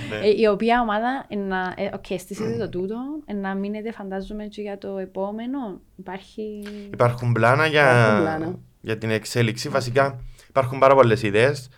Ναι. 0.09 0.27
Ε, 0.27 0.33
η 0.37 0.45
οποία 0.47 0.81
ομάδα, 0.81 1.25
ε, 1.27 1.35
να, 1.35 1.73
ε, 1.77 1.89
οκ, 1.93 2.05
στήσετε 2.19 2.57
το 2.57 2.69
τούτο, 2.69 2.95
ε, 3.25 3.33
να 3.33 3.55
μείνετε 3.55 3.91
φαντάζομαι 3.91 4.45
και 4.45 4.61
για 4.61 4.77
το 4.77 4.97
επόμενο. 4.97 5.81
Υπάρχει... 5.95 6.63
Υπάρχουν 6.93 7.31
πλάνα 7.31 7.65
για, 7.65 7.91
Υπάρχουν 7.91 8.21
πλάνα. 8.21 8.59
Για 8.81 8.97
την 8.97 9.09
εξέλιξη. 9.09 9.69
Βασικά 9.69 10.19
υπάρχουν 10.49 10.79
πάρα 10.79 10.95
πολλές 10.95 11.23
ιδέες. 11.23 11.69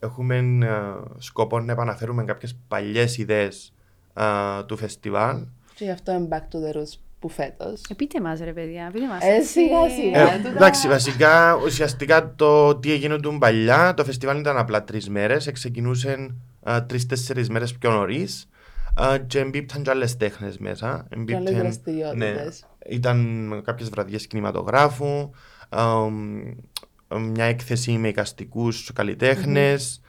Έχουμε 0.00 0.36
ε, 0.36 0.68
σκοπό 1.18 1.60
να 1.60 1.72
επαναφέρουμε 1.72 2.24
κάποιες 2.24 2.56
παλιές 2.68 3.18
ιδέες 3.18 3.72
του 4.66 4.76
φεστιβάλ. 4.76 5.44
Και 5.74 5.84
γι' 5.84 5.90
αυτό 5.90 6.12
είναι 6.12 6.28
back 6.30 6.36
to 6.54 6.56
the 6.56 6.76
roots 6.76 6.98
που 7.18 7.28
φέτος. 7.28 7.80
Ε, 7.90 7.94
πείτε 7.94 8.20
μας 8.20 8.40
ρε 8.40 8.52
παιδιά, 8.52 8.90
πείτε 8.92 9.06
μας. 9.06 9.22
Ε, 9.22 9.26
έτσι. 9.34 9.48
σιγά, 9.48 9.88
σιγά. 9.88 10.32
Ε, 10.32 10.36
τούτα- 10.36 10.48
εντάξει, 10.50 10.88
βασικά 10.88 11.54
ουσιαστικά 11.64 12.34
το 12.34 12.76
τι 12.76 12.92
έγινε 12.92 13.18
του 13.20 13.36
παλιά, 13.40 13.94
το 13.94 14.04
φεστιβάλ 14.04 14.38
ήταν 14.38 14.56
απλά 14.58 14.84
τρεις 14.84 15.08
μέρες. 15.08 15.50
Ξεκινούσε 15.52 16.34
τρει-τέσσερι 16.86 17.46
μέρες 17.50 17.74
πιο 17.74 17.90
νωρίς. 17.90 18.48
Και 19.26 19.38
εμπίπταν 19.38 19.82
και 19.82 19.90
άλλες 19.90 20.16
τέχνες 20.16 20.58
μέσα. 20.58 21.06
Και 21.08 21.16
άλλες 21.16 21.30
Εμπίπταν- 21.38 21.56
δραστηριότητες. 21.62 22.16
ναι, 22.34 22.94
ήταν 22.94 23.62
κάποιες 23.64 23.88
βραδιές 23.88 24.26
κινηματογράφου, 24.26 25.06
α, 25.06 25.20
μ, 25.20 25.30
μια 27.18 27.44
έκθεση 27.44 27.92
με 27.92 28.08
εικαστικούς 28.08 28.90
καλλιτέχνες, 28.94 30.00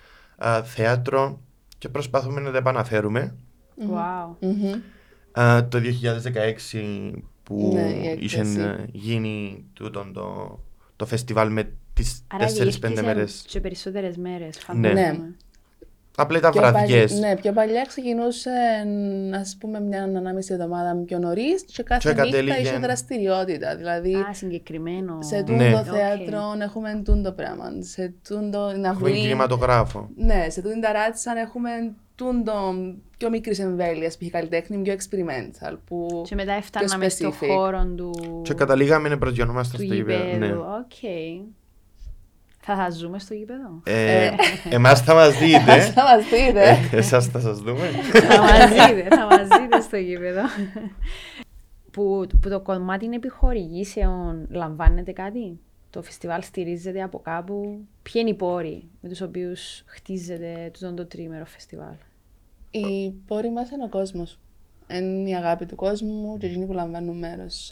θέατρο. 0.63 1.41
Και 1.77 1.89
προσπαθούμε 1.89 2.41
να 2.41 2.51
τα 2.51 2.57
επαναφέρουμε. 2.57 3.35
Wow. 3.79 4.35
Μμμ. 4.39 4.73
Α, 5.39 5.67
το 5.67 5.79
2016 5.79 7.11
που 7.43 7.71
Ναι, 7.73 7.89
η 7.89 8.17
είχε 8.19 8.39
έκθεση. 8.39 8.59
ε, 8.59 8.85
γίνει 8.91 9.65
τούτον 9.73 10.13
το, 10.13 10.59
το 10.95 11.05
φεστιβάλ 11.05 11.51
με 11.51 11.71
τις 11.93 12.23
Άρα 12.27 12.45
4-5 12.47 12.51
διήρκησε 12.53 13.01
μέρες. 13.03 13.43
και 13.47 13.59
περισσότερες 13.59 14.17
μέρες, 14.17 14.57
Ναι. 14.73 15.19
Φαντάζομαι. 16.19 16.23
Απλά 16.23 16.37
ήταν 16.37 16.51
Πιο 16.51 16.61
βραδιές. 16.61 17.11
παλι- 17.11 17.23
Ναι, 17.25 17.35
πιο 17.41 17.51
παλιά 17.51 17.83
ξεκινούσε, 17.87 18.49
ας 19.39 19.57
πούμε, 19.59 19.79
μια 19.81 20.03
ανάμιση 20.03 20.53
εβδομάδα 20.53 20.95
πιο 21.05 21.19
νωρίς 21.19 21.63
και 21.63 21.83
κάθε 21.83 22.01
Και 22.01 22.09
νύχτα 22.09 22.23
κατέληγε- 22.37 22.59
είχε 22.59 22.77
δραστηριότητα. 22.77 23.75
Δηλαδή, 23.75 24.13
Α, 24.15 24.33
συγκεκριμένο. 24.33 25.17
σε 25.21 25.35
Ναι. 25.35 25.43
τούτο 25.43 25.77
Οκ. 25.79 25.85
θέατρο 25.85 26.41
έχουμε 26.61 27.01
τούτο 27.05 27.31
πράγμα. 27.31 27.65
Σε 27.79 28.13
τούτο 28.27 28.71
να 28.77 28.87
Έχουμε 28.87 29.09
βρει. 29.09 29.19
κινηματογράφο. 29.19 30.09
Ναι, 30.15 30.45
σε 30.49 30.61
τούτο 30.61 30.79
ταράτσα 30.79 31.33
έχουμε 31.39 31.69
τούτο 32.15 32.73
πιο 33.17 33.29
μικρής 33.29 33.59
εμβέλειας, 33.59 34.17
π.χ. 34.17 34.29
καλλιτέχνη, 34.29 34.77
πιο 34.77 34.93
experimental. 34.93 35.77
Που... 35.85 36.21
Και 36.27 36.35
μετά 36.35 36.53
έφταναμε 36.53 37.09
στο 37.09 37.29
specific. 37.29 37.47
χώρο 37.47 37.85
του, 37.95 38.41
Και 38.43 38.53
καταλήγαμε 38.53 39.09
να 39.09 39.17
προσγειωνόμαστε 39.17 39.77
του 39.77 39.83
στο 39.83 39.93
γήπεδο. 39.93 40.23
Ναι. 40.23 40.29
γηπέδου. 40.31 40.63
Οκ. 42.69 42.75
Θα 42.75 42.83
σας 42.83 42.89
δούμε 42.89 43.19
στο 43.19 43.33
γήπεδο; 43.33 43.81
Ε, 43.85 44.31
εμάς 44.69 45.01
θα 45.01 45.13
μας 45.13 45.37
δείτε. 45.37 45.79
Θα 45.79 46.03
μας 46.03 46.23
δείτε. 46.29 46.77
Ε, 46.91 46.97
Εσάς 46.97 47.25
θα 47.27 47.39
σας 47.39 47.59
δούμε. 47.59 47.87
θα 48.13 48.41
μας 48.41 48.69
δείτε, 48.69 49.07
θα 49.09 49.25
μας 49.25 49.47
δείτε 49.59 49.81
στο 49.81 49.97
γήπεδο. 49.97 50.41
που, 51.91 52.27
που 52.41 52.49
το 52.49 52.59
κομμάτι 52.59 53.05
είναι 53.05 53.15
επιχορηγήσεων, 53.15 54.47
λαμβάνετε 54.49 55.11
κάτι; 55.11 55.59
Το 55.89 56.01
φεστιβάλ 56.01 56.43
στηρίζεται 56.43 57.01
από 57.01 57.19
κάπου; 57.19 57.79
Ποιοι 58.01 58.13
είναι 58.15 58.29
οι 58.29 58.33
πόροι 58.33 58.83
με 59.01 59.09
τους 59.09 59.21
οποίους 59.21 59.83
χτίζεται 59.85 60.71
τούτο 60.73 60.93
το 60.93 61.05
τρίμερο 61.05 61.45
φεστιβάλ; 61.45 61.93
Οι 62.71 63.09
πόροι 63.27 63.51
μας 63.51 63.69
είναι 63.69 63.83
ο 63.83 63.89
κόσμος. 63.89 64.39
Είναι 64.91 65.29
η 65.29 65.35
αγάπη 65.35 65.65
του 65.65 65.75
κόσμου 65.75 66.37
και 66.37 66.45
εκείνοι 66.45 66.65
που 66.65 66.73
λαμβάνουν 66.73 67.17
μέρος. 67.17 67.71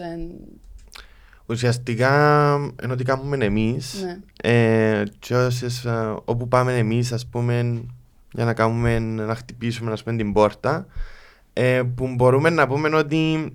Ουσιαστικά 1.49 2.53
ενώ 2.81 2.93
ότι 2.93 3.03
κάνουμε 3.03 3.45
εμείς 3.45 4.03
Ναι. 4.03 4.19
ε, 4.51 5.03
και 5.19 5.35
όσες, 5.35 5.85
ε, 5.85 6.15
όπου 6.25 6.47
πάμε 6.47 6.77
εμείς 6.77 7.11
ας 7.11 7.27
πούμε 7.27 7.83
για 8.31 8.45
να 8.45 8.53
κάνουμε 8.53 8.99
να 8.99 9.35
χτυπήσουμε 9.35 9.91
ας 9.91 10.03
πούμε, 10.03 10.17
την 10.17 10.33
πόρτα 10.33 10.85
ε, 11.53 11.81
που 11.95 12.13
μπορούμε 12.15 12.49
να 12.49 12.67
πούμε 12.67 12.95
ότι 12.95 13.53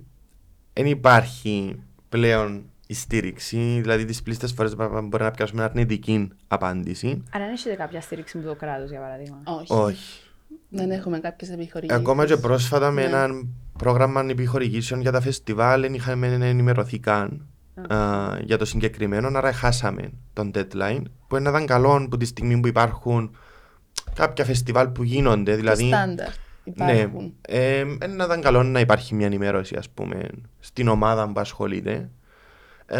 δεν 0.73 0.85
υπάρχει 0.85 1.75
πλέον 2.09 2.63
η 2.87 2.93
στήριξη 2.93 3.57
δηλαδή 3.81 4.05
τις 4.05 4.21
πλήστες 4.23 4.51
φορές 4.51 4.75
μπο- 4.75 5.01
μπορεί 5.01 5.23
να 5.23 5.31
πιάσουμε 5.31 5.63
αρνητική 5.63 6.29
απάντηση 6.47 7.23
Άρα 7.33 7.43
δεν 7.45 7.53
έχετε 7.53 7.75
κάποια 7.75 8.01
στήριξη 8.01 8.37
με 8.37 8.43
το 8.43 8.55
κράτος, 8.55 8.89
για 8.89 8.99
παράδειγμα; 8.99 9.37
Όχι. 9.43 9.73
όχι 9.73 10.21
Δεν 10.69 10.91
έχουμε 10.91 11.19
κάποιες 11.19 11.49
επιχορηγήσεις. 11.51 11.99
Ακόμα 12.01 12.25
και 12.25 12.37
πρόσφατα 12.37 12.91
με 12.91 13.01
Ναι. 13.01 13.07
ένα 13.07 13.27
πρόγραμμα 13.77 14.21
επιχορηγήσεων 14.29 15.01
για 15.01 15.11
τα 15.11 15.21
φεστιβάλ 15.21 15.81
δεν 15.81 15.93
είχαμε 15.93 16.27
ενημερωθεί 16.27 16.99
καν 16.99 17.45
α, 17.87 18.37
για 18.43 18.57
το 18.57 18.65
συγκεκριμένο, 18.65 19.37
άρα 19.37 19.53
χάσαμε 19.53 20.11
τον 20.33 20.51
deadline 20.55 21.01
που 21.27 21.35
είναι 21.35 21.49
ήταν 21.49 21.65
καλό 21.65 22.07
που 22.09 22.17
τη 22.17 22.25
στιγμή 22.25 22.59
που 22.59 22.67
υπάρχουν 22.67 23.35
κάποια 24.15 24.45
φεστιβάλ 24.45 24.87
που 24.87 25.03
γίνονται, 25.03 25.55
δηλαδή 25.55 25.87
Στάνταρ. 25.87 26.27
ναι, 26.63 26.91
Υπάρχουν. 26.93 27.33
ε, 27.41 27.79
είναι 27.79 28.23
ήταν 28.23 28.41
καλό 28.41 28.63
να 28.63 28.79
υπάρχει 28.79 29.15
μια 29.15 29.25
ενημέρωση 29.25 29.75
ας 29.75 29.89
πούμε 29.89 30.27
στην 30.59 30.87
ομάδα 30.87 31.27
που 31.27 31.39
ασχολείται 31.39 32.09
Ε, 32.85 32.99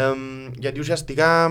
γιατί 0.58 0.80
ουσιαστικά 0.80 1.48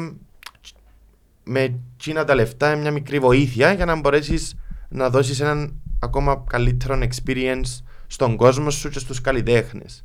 με 1.44 1.80
τσίνα 1.98 2.24
τα 2.26 2.36
λεφτά 2.36 2.72
είναι 2.72 2.82
μια 2.82 2.92
μικρή 2.92 3.20
βοήθεια 3.20 3.74
για 3.74 3.86
να 3.86 3.96
μπορέσεις 4.00 4.56
να 4.90 5.10
δώσεις 5.10 5.40
έναν 5.40 5.74
ακόμα 6.00 6.44
καλύτερο 6.50 7.00
experience 7.02 7.82
στον 8.08 8.36
κόσμο 8.36 8.70
σου 8.70 8.90
και 8.90 9.00
στους 9.00 9.22
καλλιτέχνες. 9.22 10.04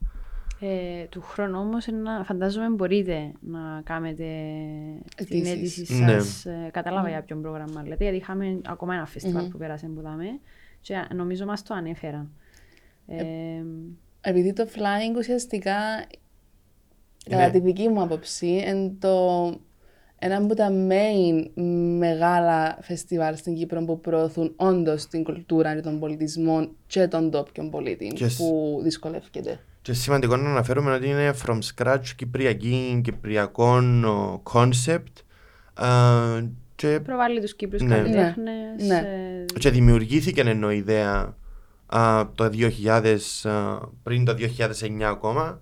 Ε, 0.61 1.05
του 1.05 1.21
χρόνου 1.21 1.59
όμως 1.59 1.87
να, 2.03 2.25
φαντάζομαι 2.25 2.69
μπορείτε 2.69 3.33
να 3.41 3.81
κάνετε 3.85 4.25
την 5.17 5.47
Αιτήσεις. 5.47 5.51
αίτηση 5.81 5.95
Ναι. 6.03 6.09
σας. 6.21 6.45
Ε, 6.47 6.69
κατάλαβα 6.73 7.09
για 7.09 7.23
ποιον 7.23 7.43
πρόγραμμα 7.43 7.83
λέτε, 7.87 8.03
γιατί 8.05 8.17
είχαμε 8.19 8.61
ακόμα 8.67 8.95
ένα 8.95 9.07
φεστιβάλ 9.07 9.49
που 9.49 9.59
πέρασε 9.59 9.87
που 9.87 10.01
δάμε 10.01 10.25
και 10.81 10.95
νομίζω 11.15 11.45
μας 11.45 11.63
το 11.63 11.75
ανέφεραν. 11.75 12.31
Ε, 13.07 13.25
Επειδή 14.21 14.53
το 14.53 14.67
flying 14.75 15.17
ουσιαστικά, 15.19 15.75
Είναι- 17.27 17.37
κατά 17.41 17.51
τη 17.51 17.59
δική 17.61 17.89
μου 17.89 18.03
άποψη, 18.03 18.47
είναι 18.47 18.93
το 18.99 19.45
ένα 20.19 20.37
από 20.37 20.55
τα 20.55 20.69
main 20.73 21.47
μεγάλα 21.99 22.79
φεστιβάλ 22.81 23.37
στην 23.37 23.55
Κύπρο 23.55 23.85
που 23.85 24.01
προωθούν 24.01 24.53
όντως 24.57 25.07
την 25.09 25.25
κουλτούρα 25.25 25.75
και 25.75 25.81
τον 25.81 25.99
πολιτισμό 25.99 26.69
και 26.87 27.09
των 27.09 27.31
τόπιων 27.31 27.71
πολίτων 27.71 28.09
Και 28.09 28.29
σ- 28.29 28.39
που 28.39 28.79
δυσκολεύεται. 28.83 29.61
Και 29.89 29.95
σημαντικό 29.95 30.37
να 30.37 30.51
αναφέρουμε 30.51 30.93
ότι 30.95 31.09
είναι 31.09 31.35
from 31.47 31.59
scratch 31.75 32.05
κυπριακή, 32.17 33.01
κυπριακό 33.05 33.79
concept 34.53 35.23
ε, 35.79 36.45
και, 36.75 37.01
προβάλλει 37.05 37.41
τους 37.41 37.55
Κύπρους 37.57 37.83
Ναι. 37.83 37.95
καλλιτέχνες. 37.95 38.87
Ναι. 38.87 38.97
ε, 38.97 39.59
και 39.59 39.71
δημιουργήθηκε 39.71 40.41
ενώ 40.41 40.71
ιδέα 40.71 41.37
α, 41.87 42.31
το 42.35 42.51
2000, 42.85 43.17
α, 43.43 43.79
πριν 44.03 44.25
το 44.25 44.35
2009 44.39 45.03
ακόμα 45.03 45.61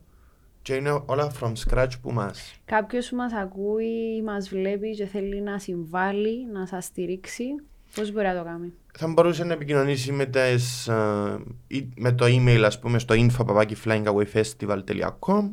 και 0.63 0.75
είναι 0.75 1.03
όλα 1.07 1.33
from 1.41 1.53
scratch 1.67 1.93
που 2.03 2.13
μας. 2.13 2.61
Κάποιος 2.65 3.09
που 3.09 3.17
μας 3.17 3.33
ακούει, 3.33 4.23
μας 4.25 4.49
βλέπει 4.49 4.91
και 4.91 5.07
θέλει 5.07 5.41
να 5.41 5.59
συμβάλλει, 5.59 6.47
να 6.53 6.67
σας 6.67 6.85
στηρίξει, 6.85 7.45
πώς 7.95 8.13
μπορεί 8.13 8.27
να 8.27 8.37
το 8.37 8.45
κάνει; 8.45 8.73
θα 8.99 9.07
μπορούσε 9.09 9.45
να 9.45 9.53
επικοινωνήσει 9.53 10.13
με, 10.13 10.27
τις, 10.27 10.89
α, 10.89 11.39
ή- 11.67 11.89
με 11.97 12.13
το 12.13 12.25
email 12.29 12.63
ας 12.65 12.79
πούμε 12.79 12.99
στο 12.99 13.15
info.flyingawayfestival.com 13.19 15.51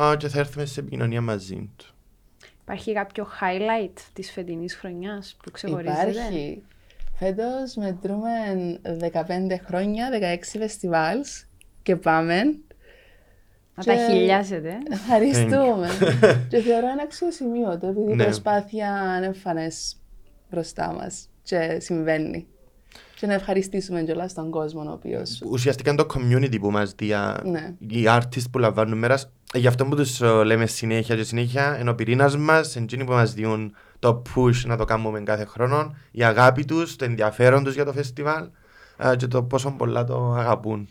α, 0.00 0.16
και 0.16 0.28
θα 0.28 0.38
έρθουμε 0.38 0.64
σε 0.64 0.80
επικοινωνία 0.80 1.20
μαζί 1.20 1.70
του. 1.76 1.86
Υπάρχει 2.62 2.92
κάποιο 2.92 3.26
highlight 3.40 3.92
της 4.12 4.30
φετινής 4.30 4.74
χρονιάς 4.74 5.36
που 5.44 5.50
ξεχωρίζεται; 5.50 6.10
Υπάρχει. 6.10 6.62
Φέτος 7.18 7.74
μετρούμε 7.76 8.28
15 8.98 9.58
χρόνια, 9.66 10.10
16 10.10 10.58
φεστιβάλς 10.58 11.46
και 11.82 11.96
πάμε. 11.96 12.42
Να 13.74 13.82
Και- 13.82 13.90
τα 13.90 13.96
χιλιάσετε. 14.10 14.78
Ευχαριστούμε. 14.90 15.88
και 16.48 16.58
θεωρώ 16.58 16.88
ένα 16.88 17.02
αξιοσημείωτο, 17.02 17.86
επειδή 17.86 18.12
η 18.12 18.14
Ναι. 18.14 18.24
προσπάθεια 18.24 19.14
είναι 19.16 19.26
εμφανές 19.26 19.96
μπροστά 20.50 20.92
μας 20.92 21.29
και 21.50 21.76
συμβαίνει. 21.80 22.46
Και 23.14 23.26
να 23.26 23.34
ευχαριστήσουμε 23.34 24.02
κιόλας 24.02 24.34
τον 24.34 24.50
κόσμο 24.50 24.82
ο 24.88 24.92
οποίο. 24.92 25.22
Ουσιαστικά 25.50 25.90
είναι 25.90 26.02
το 26.02 26.14
community 26.14 26.60
που 26.60 26.70
μας 26.70 26.94
δει, 26.98 27.12
α, 27.12 27.40
Ναι. 27.44 27.74
οι 27.78 28.04
artists 28.06 28.50
που 28.50 28.58
λαμβάνουν 28.58 28.98
μέρας. 28.98 29.30
Ε, 29.52 29.58
Γι' 29.58 29.66
αυτό 29.66 29.84
που 29.86 29.96
τους 29.96 30.20
ε, 30.20 30.42
λέμε 30.44 30.66
συνέχεια 30.66 31.16
και 31.16 31.22
συνέχεια, 31.22 31.78
είναι 31.80 31.90
ο 31.90 31.94
πυρήνας 31.94 32.36
μας, 32.36 32.76
εκείνοι 32.76 33.04
που 33.04 33.12
μας 33.12 33.34
δίνουν 33.34 33.74
το 33.98 34.22
push 34.34 34.62
να 34.64 34.76
το 34.76 34.84
κάνουμε 34.84 35.20
κάθε 35.20 35.44
χρόνο, 35.44 35.94
η 36.10 36.24
αγάπη 36.24 36.64
τους, 36.64 36.96
το 36.96 37.04
ενδιαφέρον 37.04 37.64
τους 37.64 37.74
για 37.74 37.84
το 37.84 37.92
φεστιβάλ 37.92 38.48
ε, 38.96 39.16
και 39.16 39.26
το 39.26 39.42
πόσο 39.42 39.70
πολλά 39.70 40.04
το 40.04 40.32
αγαπούν. 40.32 40.88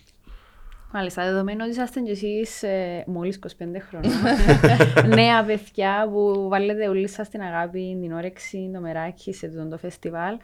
Μάλιστα, 0.94 1.24
δεδομένου 1.24 1.60
ότι 1.62 1.70
είσαστε 1.70 2.00
κι 2.00 2.12
εσείς 2.12 2.64
ε, 2.64 3.04
μόλις 3.08 3.40
25 3.48 3.50
χρόνια, 3.90 4.12
νέα 5.16 5.44
παιδιά 5.44 6.10
που 6.12 6.48
βάλετε 6.50 6.88
όλοι 6.88 7.08
σας 7.08 7.30
την 7.30 7.42
αγάπη, 7.42 7.98
την 8.02 8.12
όρεξη, 8.12 8.72
το 8.74 8.80
μεράκι 8.80 9.34
σε 9.34 9.46
αυτό 9.46 9.68
το 9.68 9.78
φεστιβάλ. 9.78 10.38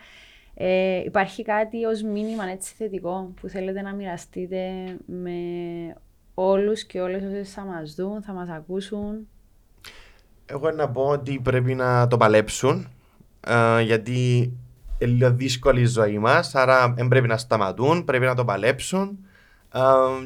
Ε, 0.53 0.97
υπάρχει 1.03 1.43
κάτι 1.43 1.86
ως 1.86 2.01
μήνυμα 2.01 2.43
έτσι 2.51 2.73
θετικό 2.77 3.34
που 3.41 3.47
θέλετε 3.47 3.81
να 3.81 3.93
μοιραστείτε 3.93 4.60
με 5.05 5.31
όλους 6.34 6.84
και 6.84 7.01
όλες 7.01 7.23
όσες 7.23 7.51
θα 7.51 7.63
μας 7.63 7.95
δουν, 7.95 8.21
θα 8.21 8.34
μας 8.34 8.49
ακούσουν; 8.49 9.27
Εγώ 10.45 10.71
να 10.71 10.89
πω 10.89 11.01
ότι 11.01 11.39
πρέπει 11.43 11.75
να 11.75 12.08
το 12.08 12.17
παλέψουν 12.17 12.88
ε, 13.47 13.81
γιατί 13.81 14.51
είναι 14.97 15.12
λίγο 15.12 15.31
δύσκολη 15.31 15.81
η 15.81 15.86
ζωή 15.86 16.19
μας 16.19 16.55
άρα 16.55 16.93
δεν 16.93 17.08
πρέπει 17.08 17.27
να 17.27 17.38
σταματούν, 17.38 18.03
πρέπει 18.03 18.25
να 18.25 18.36
το 18.36 18.45
παλέψουν 18.45 19.08
ε, 19.08 19.25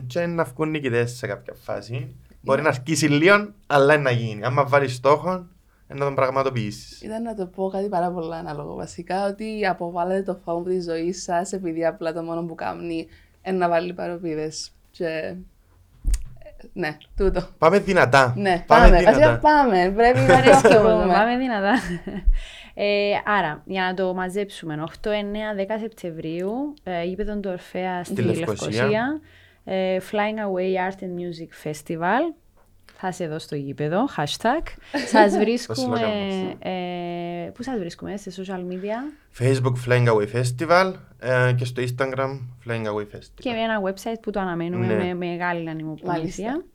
και 0.07 0.25
να 0.25 0.43
βγουν 0.43 0.69
νικητές 0.69 1.11
σε 1.11 1.27
κάποια 1.27 1.53
φάση. 1.53 2.15
Μπορεί 2.41 2.61
να 2.61 2.67
αρχίσει 2.67 3.07
λίγο, 3.07 3.53
αλλά 3.67 3.93
είναι 3.93 4.03
να 4.03 4.11
γίνει. 4.11 4.43
Αν 4.43 4.65
βάλει 4.67 4.87
στόχο, 4.87 5.45
να 5.87 6.05
τον 6.05 6.15
πραγματοποιήσεις. 6.15 7.01
Ήταν 7.01 7.23
να 7.23 7.35
το 7.35 7.45
πω 7.45 7.69
κάτι 7.69 7.89
πάρα 7.89 8.11
πολύ 8.11 8.33
ανάλογο 8.33 8.75
βασικά, 8.75 9.27
ότι 9.27 9.65
αποβάλλετε 9.65 10.23
το 10.23 10.39
φόβο 10.45 10.63
της 10.63 10.83
ζωής 10.83 11.23
σας 11.23 11.53
επειδή 11.53 11.85
απλά 11.85 12.13
το 12.13 12.23
μόνο 12.23 12.43
που 12.43 12.55
κάνει 12.55 13.07
είναι 13.43 13.57
να 13.57 13.69
βάλει 13.69 13.93
παροπίδες. 13.93 14.71
Και... 14.91 15.35
Ναι, 16.73 16.97
τούτο. 17.15 17.47
Πάμε 17.57 17.79
δυνατά. 17.79 18.33
Ναι, 18.37 18.63
πάμε. 18.67 18.89
πάμε. 18.89 18.99
δυνατά. 18.99 19.39
πάμε. 19.39 19.93
Πρέπει 19.95 20.19
να 20.19 20.41
ρισκεύουμε. 20.41 21.05
πάμε 21.13 21.37
δυνατά. 21.37 21.73
Ε, 22.81 23.11
άρα, 23.25 23.61
για 23.65 23.81
να 23.83 23.93
το 23.93 24.13
μαζέψουμε, 24.13 24.83
8, 25.03 25.07
9, 25.07 25.11
10 25.11 25.13
Σεπτεμβρίου, 25.79 26.73
ε, 26.83 27.03
γήπεδο 27.03 27.37
του 27.39 27.49
Ορφαία 27.51 28.03
στη 28.03 28.21
Λευκοσία, 28.21 28.67
Λευκοσία 28.67 29.21
ε, 29.21 29.38
Flying 30.11 30.39
Away 30.47 30.89
Art 30.89 30.99
and 31.03 31.15
Music 31.19 31.69
Festival, 31.69 32.33
θα 33.01 33.11
σε 33.11 33.23
εδώ 33.23 33.39
στο 33.39 33.55
γήπεδο, 33.55 34.07
hashtag. 34.17 34.63
Σας 35.13 35.37
βρίσκουμε, 35.37 35.99
ε, 36.59 37.49
πού 37.53 37.63
σας 37.63 37.79
βρίσκουμε, 37.79 38.17
σε 38.17 38.31
social 38.37 38.59
media; 38.59 38.97
Facebook 39.39 39.73
Flying 39.87 40.07
Away 40.07 40.41
Festival 40.41 40.93
ε, 41.19 41.53
και 41.57 41.65
στο 41.65 41.81
Instagram 41.81 42.39
Flying 42.65 42.85
Away 42.85 43.15
Festival. 43.15 43.39
Και 43.39 43.49
ένα 43.49 43.81
website 43.83 44.19
που 44.21 44.31
το 44.31 44.39
αναμένουμε 44.39 44.85
ναι. 44.85 45.03
με 45.03 45.13
μεγάλη 45.13 45.69
ανημοπολιτεία. 45.69 46.65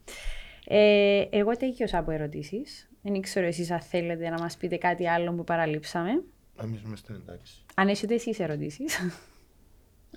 Ε, 0.67 1.23
εγώ 1.29 1.51
τέτοιος 1.57 1.93
από 1.93 2.11
ερωτήσεις. 2.11 2.89
Δεν 3.01 3.21
ξέρω 3.21 3.45
εσείς 3.45 3.71
αν 3.71 3.79
θέλετε 3.79 4.29
να 4.29 4.39
μας 4.39 4.57
πείτε 4.57 4.77
κάτι 4.77 5.09
άλλο 5.09 5.33
που 5.33 5.43
παραλείψαμε. 5.43 6.23
Εμείς 6.63 6.81
είμαστε 6.81 7.13
εντάξει. 7.13 7.53
Αν 7.75 7.87
έχετε 7.87 8.13
εσείς 8.13 8.39
ερωτήσεις. 8.39 8.99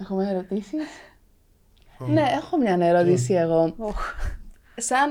Έχουμε 0.00 0.30
ερωτήσεις. 0.30 0.86
Ναι, 2.06 2.24
έχω 2.36 2.56
μια 2.56 2.78
ερώτηση 2.80 3.34
εγώ. 3.34 3.74
Σαν 4.76 5.10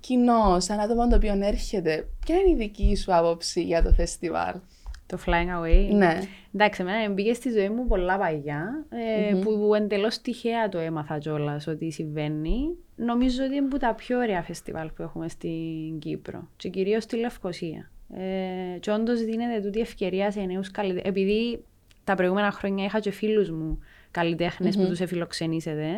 κοινό, 0.00 0.60
σαν 0.60 0.80
άτομο 0.80 1.08
το 1.08 1.16
οποίο 1.16 1.38
έρχεται, 1.42 2.08
ποια 2.24 2.36
είναι 2.36 2.50
η 2.50 2.54
δική 2.54 2.96
σου 2.96 3.14
άποψη 3.14 3.62
για 3.62 3.82
το 3.82 3.92
φεστιβάλ; 3.92 4.54
Το 5.06 5.18
Flying 5.26 5.60
Away. 5.60 5.94
Ναι. 5.94 6.20
Εντάξει, 6.54 6.82
εμένα 6.82 7.12
μπήκε 7.12 7.32
στη 7.32 7.50
ζωή 7.50 7.68
μου 7.68 7.86
πολλά 7.86 8.18
παγιά, 8.18 8.86
ε, 8.88 9.34
mm-hmm. 9.34 9.40
που 9.42 9.74
εντελώς 9.74 10.20
τυχαία 10.20 10.68
το 10.68 10.78
έμαθα 10.78 11.18
κιόλας 11.18 11.66
ότι 11.66 11.90
συμβαίνει. 11.90 12.76
Νομίζω 12.96 13.44
ότι 13.44 13.54
είναι 13.56 13.66
από 13.66 13.78
τα 13.78 13.94
πιο 13.94 14.18
ωραία 14.18 14.42
φεστιβάλ 14.42 14.88
που 14.88 15.02
έχουμε 15.02 15.28
στην 15.28 15.98
Κύπρο 15.98 16.48
και 16.56 16.68
κυρίως 16.68 17.02
στη 17.02 17.16
Λευκοσία. 17.16 17.90
Ε, 18.14 18.78
και 18.78 18.90
όντως 18.90 19.24
δίνεται 19.24 19.60
τούτη 19.60 19.80
ευκαιρία 19.80 20.30
σε 20.30 20.40
νέους 20.40 20.70
καλλιτέχνε. 20.70 21.08
Επειδή 21.08 21.64
τα 22.04 22.14
προηγούμενα 22.14 22.50
χρόνια 22.50 22.84
είχα 22.84 23.00
και 23.00 23.10
φίλους 23.10 23.50
μου 23.50 23.78
καλλιτέχνες 24.10 24.76
mm-hmm. 24.76 24.80
που 24.80 24.88
τους 24.88 25.00
εφιλοξενήσετε. 25.00 25.88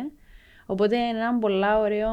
Οπότε 0.65 0.97
είναι 0.97 1.17
ένα 1.17 1.37
πολλά 1.37 1.79
ωραίο 1.79 2.09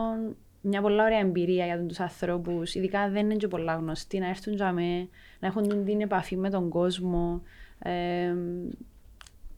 μια 0.60 0.80
πολύ 0.80 1.00
ωραία 1.00 1.18
εμπειρία 1.18 1.64
για 1.64 1.86
τους 1.86 2.00
ανθρώπους, 2.00 2.74
ειδικά 2.74 3.08
δεν 3.08 3.24
είναι 3.24 3.34
και 3.34 3.48
πολλά 3.48 3.74
γνωστοί, 3.74 4.18
να 4.18 4.28
έρθουν 4.28 4.54
για 4.54 4.72
με, 4.72 5.08
να 5.40 5.48
έχουν 5.48 5.84
την 5.84 6.00
επαφή 6.00 6.36
με 6.36 6.50
τον 6.50 6.68
κόσμο. 6.68 7.42
Ε, 7.78 8.34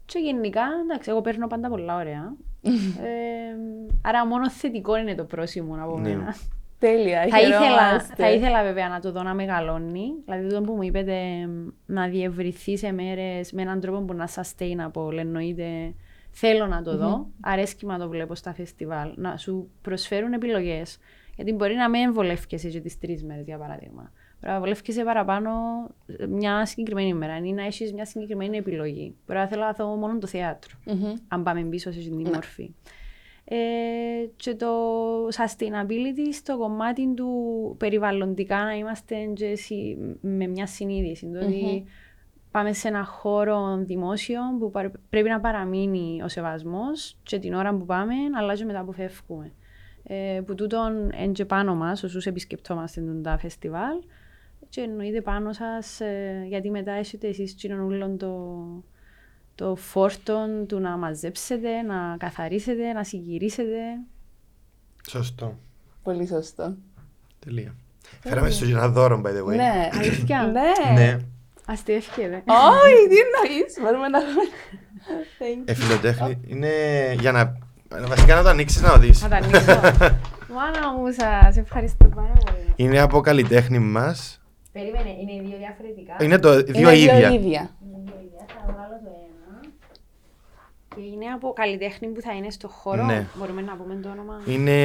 και 0.05 0.19
γενικά, 0.19 0.63
εντάξει, 0.83 1.11
εγώ 1.11 1.21
παίρνω 1.21 1.47
πάντα 1.47 1.69
πολλά 1.69 1.97
ωραία. 1.97 2.35
ε, 2.63 3.57
άρα 4.03 4.27
μόνο 4.27 4.51
θετικό 4.51 4.97
είναι 4.97 5.15
το 5.15 5.25
πρόσημο 5.25 5.77
από 5.81 5.99
ναι. 5.99 6.09
μένα. 6.09 6.35
Τέλεια, 6.79 7.27
θα 7.29 7.41
ήθελα, 7.41 8.01
θα 8.17 8.31
ήθελα 8.31 8.63
βέβαια 8.63 8.89
να 8.89 9.01
το 9.01 9.13
δω 9.13 9.23
να 9.23 9.35
μεγαλώνει. 9.35 10.13
Δηλαδή 10.25 10.49
το 10.49 10.61
που 10.61 10.73
μου 10.73 10.83
είπετε 10.83 11.17
να 11.87 12.09
διευρυθεί 12.09 12.77
σε 12.77 12.93
μέρες 12.93 13.53
με 13.53 13.63
έναν 13.63 13.81
τρόπο 13.81 14.01
που 14.01 14.15
να 14.15 14.29
sustainable 14.29 15.17
εννοείται 15.19 15.95
Θέλω 16.35 16.67
να 16.67 16.83
το 16.83 16.97
δω. 16.97 17.27
Mm-hmm. 17.27 17.39
Αρέσκει 17.41 17.87
να 17.87 17.99
το 17.99 18.09
βλέπω 18.09 18.35
στα 18.35 18.55
φεστιβάλ. 18.55 19.13
Να 19.17 19.37
σου 19.37 19.71
προσφέρουν 19.83 20.33
επιλογές. 20.33 20.99
Γιατί 21.37 21.53
μπορεί 21.53 21.75
να 21.75 21.89
με 21.89 21.99
εμβολεύκεσαι 21.99 22.69
για 22.69 22.81
τις 22.81 22.99
τρεις 22.99 23.25
μέρες, 23.25 23.45
για 23.45 23.59
παράδειγμα. 23.59 24.13
Μπορεί 24.41 24.53
να 24.53 24.59
βολεύκεσαι 24.59 25.05
παραπάνω 25.05 25.51
μια 26.29 26.67
συγκεκριμένη 26.67 27.09
ημέρα 27.09 27.37
ή 27.37 27.53
να 27.53 27.65
έχεις 27.65 27.93
μια 27.93 28.05
συγκεκριμένη 28.05 28.57
επιλογή. 28.57 29.15
Μπορεί 29.27 29.39
να 29.39 29.47
θέλω 29.47 29.63
να 29.63 29.73
δω 29.73 29.87
μόνο 29.87 30.19
το 30.19 30.27
θεατρο 30.27 30.73
mm-hmm. 30.87 31.15
αν 31.29 31.43
πάμε 31.43 31.63
πίσω 31.63 31.93
σε 31.93 31.99
αυτή 31.99 32.11
τη 32.11 32.23
ναι. 32.23 32.31
μορφή. 32.31 32.75
Ε, 33.45 33.57
και 34.37 34.55
το 34.55 34.69
sustainability 35.29 36.33
στο 36.33 36.59
κομμάτι 36.59 37.15
του 37.15 37.31
περιβαλλοντικά 37.79 38.65
να 38.65 38.75
είμαστε 38.75 39.17
με 40.21 40.47
μια 40.47 40.67
συνείδηση. 40.67 41.31
Mm-hmm 41.35 41.83
πάμε 42.53 42.73
σε 42.73 42.89
ένα 42.89 43.05
χώρο 43.05 43.77
δημόσιο 43.77 44.41
που 44.59 44.71
πρέπει 45.11 45.29
να 45.29 45.41
παραμείνει 45.41 46.23
ο 46.23 46.29
σεβασμός 46.29 47.17
και 47.23 47.39
την 47.39 47.55
ώρα 47.55 47.75
που 47.75 47.85
πάμε, 47.85 48.15
αλλά 48.39 48.55
και 48.55 48.65
μετά 48.65 48.85
που 48.85 48.93
φεύγουμε. 48.93 49.53
Ε, 50.03 50.41
που 50.47 50.55
τούτον 50.55 51.11
είναι 51.11 51.33
και 51.33 51.45
πάνω 51.45 51.75
μας, 51.75 52.03
όσους 52.03 52.27
επισκεπτόμαστε 52.27 53.01
τα 53.23 53.39
φεστιβάλ, 53.39 53.97
και 54.69 54.81
εννοείται 54.81 55.21
πάνω 55.21 55.53
σας, 55.53 56.01
ε, 56.01 56.45
γιατί 56.49 56.71
μετά 56.71 56.93
έχετε 56.93 57.29
εσείς 57.29 57.57
όλων 57.71 58.19
το, 58.19 58.57
το 59.55 59.77
φόρτο 59.77 60.47
του 60.67 60.79
να 60.79 60.97
μαζέψετε, 60.97 61.83
να 61.83 62.17
καθαρίσετε, 62.19 62.93
να 62.93 63.05
συγκυρίσετε. 63.05 63.81
Σωστό. 65.09 65.59
Πολύ 66.03 66.27
σωστό. 66.27 66.77
Τελεία. 67.39 67.75
Φέραμε 68.21 68.51
στο 68.51 68.65
ένα 68.65 68.89
δώρο, 68.89 69.23
by 69.25 69.29
the 69.29 69.45
way. 69.45 69.57
Ναι, 69.57 69.89
αλήθεια. 69.93 70.47
ναι. 70.95 71.17
Ναι. 71.67 71.73
Αστείευκεται. 71.75 72.43
Όχι, 72.47 73.09
τι 73.09 73.17
εννοείς, 73.25 73.79
μπορούμε 73.81 74.09
να 74.09 74.19
Εφιλοτέχνη 75.65 76.41
είναι 76.47 76.69
για 77.21 77.33
να... 77.33 77.59
Βασικά 78.07 78.35
να 78.35 78.43
το 78.43 78.49
ανοίξεις 78.49 78.83
να 78.83 78.91
το 78.91 78.99
δεις. 78.99 79.23
Να 79.23 79.29
το 79.29 79.35
ανοίξω. 79.35 79.81
Μάνα 80.55 80.93
μου, 80.93 81.13
σας 81.13 81.57
ευχαριστώ 81.57 82.05
πάρα 82.05 82.33
πολύ. 82.45 82.73
Είναι 82.77 83.01
από 83.01 83.21
καλλιτέχνη 83.21 83.79
μας. 83.79 84.41
Περίμενε, 84.73 85.11
είναι 85.21 85.49
δύο 85.49 85.59
διαφορετικά. 85.59 86.17
Είναι 86.25 86.39
το 86.39 86.63
δύο 86.63 86.91
ίδια. 86.91 87.15
Είναι 87.19 87.29
δύο 87.29 87.41
ίδια. 87.41 87.71
Θα 88.49 88.73
βγάλω 88.73 88.97
το 89.05 89.11
ένα. 89.19 89.22
Και 90.95 91.01
είναι 91.01 91.27
από 91.35 91.53
καλλιτέχνη 91.53 92.09
που 92.09 92.21
θα 92.21 92.33
είναι 92.33 92.51
στο 92.51 92.69
χώρο. 92.69 93.05
Ναι. 93.05 93.27
Μπορούμε 93.35 93.63
να 93.63 93.77
πούμε 93.77 93.95
το 94.03 94.09
όνομα. 94.09 94.41
Είναι 94.47 94.77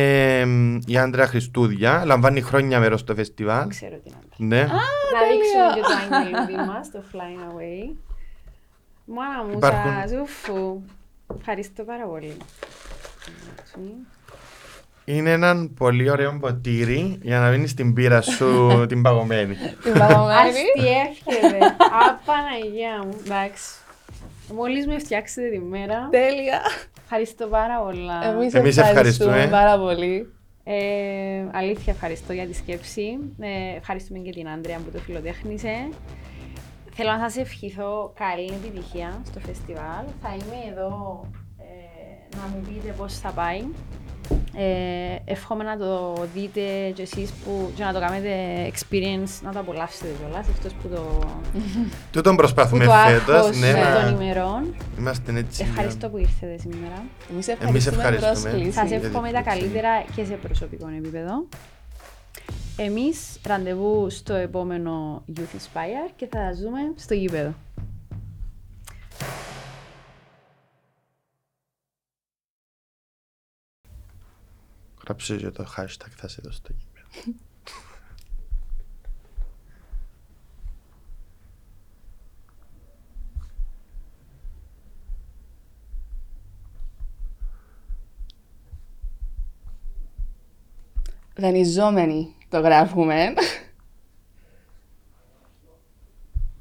η 0.86 0.98
Άντρα 0.98 1.28
Χριστούδια. 1.28 2.04
Λαμβάνει 2.06 2.42
χρόνια 2.42 2.80
μέρος 2.80 3.00
στο 3.00 3.16
φεστιβάλ. 3.16 3.60
Δεν 3.60 3.70
ξέρω 3.70 3.96
την 4.04 4.12
Άντρα. 4.16 4.36
Ναι. 4.38 4.60
Α, 4.60 4.66
να 5.14 5.20
δείξουμε 5.30 5.74
και 5.76 5.82
το 5.82 6.16
άγγελο 6.16 6.66
μας, 6.72 6.92
το 6.92 7.04
Flying 7.14 7.52
Away. 7.52 7.96
Μάνα 9.06 9.44
μου, 9.44 9.54
Υπάρχουν... 9.58 9.92
σας 9.92 10.12
ουφου. 10.22 10.82
Ευχαριστώ 11.40 11.84
πάρα 11.84 12.06
πολύ. 12.06 12.38
Είναι 15.06 15.32
ένα 15.32 15.70
πολύ 15.78 16.10
ωραίο 16.10 16.38
ποτήρι 16.40 17.20
για 17.22 17.40
να 17.40 17.50
μείνεις 17.50 17.70
στην 17.72 17.94
πύρα 17.94 18.22
σου 18.22 18.70
την 18.90 19.02
παγωμένη. 19.02 19.56
Την 19.84 19.94
παγωμένη. 19.94 20.50
Αστιεύχεται. 20.50 21.76
Απαναγία 22.08 23.04
μου. 23.04 23.18
Εντάξει. 23.26 23.64
Μόλις 24.54 24.88
με 24.88 25.00
φτιάξετε 25.00 25.50
τη 25.50 25.60
μέρα. 25.60 26.08
Τέλεια. 26.12 26.62
Ευχαριστώ 27.04 27.48
πάρα 27.48 27.80
πολλά. 27.80 28.26
Εμείς, 28.26 28.54
Εμείς 28.54 28.78
ευχαριστούμε 28.78 29.48
πάρα 29.52 29.78
πολύ. 29.80 30.32
Ε, 30.64 31.46
αλήθεια 31.52 31.94
ευχαριστώ 31.94 32.34
για 32.34 32.46
τη 32.46 32.54
σκέψη. 32.54 33.18
Ε, 33.40 33.78
ευχαριστούμε 33.78 34.20
και 34.20 34.32
την 34.32 34.50
Άντρια 34.50 34.78
που 34.78 34.92
το 34.92 35.00
φιλοτέχνησε. 35.00 35.90
Θέλω 36.94 37.12
να 37.12 37.20
σας 37.20 37.38
ευχηθώ 37.38 38.14
καλή 38.16 38.52
επιτυχία 38.54 39.22
στο 39.26 39.40
φεστιβάλ. 39.40 40.06
Θα 40.22 40.30
είμαι 40.34 40.72
εδώ 40.72 41.26
ε, 41.58 42.36
να 42.38 42.48
μου 42.48 42.62
πείτε 42.68 42.94
πώς 42.98 43.20
θα 43.20 43.30
πάει. 43.30 43.64
Ε, 44.56 45.32
εύχομαι 45.32 45.64
να 45.64 45.78
το 45.78 46.14
δείτε 46.34 46.62
και 46.94 47.02
εσείς 47.02 47.32
που 47.32 47.72
και 47.76 47.84
να 47.84 47.94
το 47.94 48.00
κάνετε 48.00 48.32
experience, 48.74 49.42
να 49.44 49.52
το 49.52 49.60
απολαύσετε 49.60 50.08
κιόλας, 50.20 50.48
εκτός 50.48 50.74
που 50.74 50.88
το... 50.88 51.20
Τούτον 52.14 52.36
προσπαθούμε 52.36 52.86
φέτος, 53.08 53.60
ναι, 53.60 53.74
των 53.74 54.22
ημερών. 54.22 54.76
Είμαστε 54.98 55.34
έτσι. 55.38 55.66
Ευχαριστώ 55.70 56.10
που 56.10 56.18
ήρθατε 56.18 56.58
σήμερα. 56.58 57.04
Εμείς 57.32 57.48
ευχαριστούμε. 57.48 57.70
Εμείς 57.70 57.88
ευχαριστούμε. 57.88 58.72
Σας 58.72 58.92
εύχομαι 58.92 59.32
τα 59.32 59.42
καλύτερα 59.42 59.90
και 60.16 60.26
σε 60.26 60.34
προσωπικό 60.34 60.88
επίπεδο. 60.98 61.46
Εμείς 62.78 63.40
ραντεβού 63.48 64.10
στο 64.10 64.34
επόμενο 64.34 65.24
Youth 65.38 65.40
Inspire 65.40 66.12
και 66.16 66.28
θα 66.32 66.38
σας 66.50 66.60
δούμε 66.60 66.80
στο 66.96 67.14
γήπεδο. 67.14 67.54
Γράψε 75.08 75.36
και 75.38 75.50
το 75.50 75.66
hashtag 75.78 76.12
θα 76.16 76.28
σε 76.28 76.42
δώσω 76.44 76.58
στο 76.58 76.74
κείμενο. 76.74 77.38
Δανειζόμενοι 91.36 92.36
το 92.50 92.60
γράφουμε. 92.60 93.34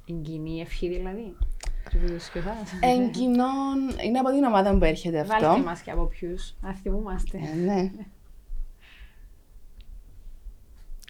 Εγκοινή 0.08 0.60
ευχή 0.60 0.88
δηλαδή. 0.88 1.36
Κρυβίδους 1.84 2.28
και 2.28 2.38
εσάς. 2.38 2.72
Εν 2.80 3.10
κοινών, 3.10 3.88
είναι 4.04 4.18
από 4.18 4.30
την 4.30 4.44
ομάδα 4.44 4.78
που 4.78 4.84
έρχεται 4.84 5.24
Βάλτε 5.24 5.46
αυτό. 5.46 5.62
μας 5.62 5.80
και 5.80 5.90
από 5.90 6.04
ποιους. 6.06 6.54
Να 6.60 6.74
θυμούμαστε. 6.74 7.38
Ε, 7.38 7.54
ναι. 7.54 7.90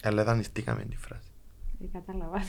Αλλά 0.07 0.25
δανειστήκαμε 0.25 0.85
τη 0.85 0.97
φράση. 0.97 1.31
Δεν 1.79 1.91
κατάλαβα. 1.93 2.41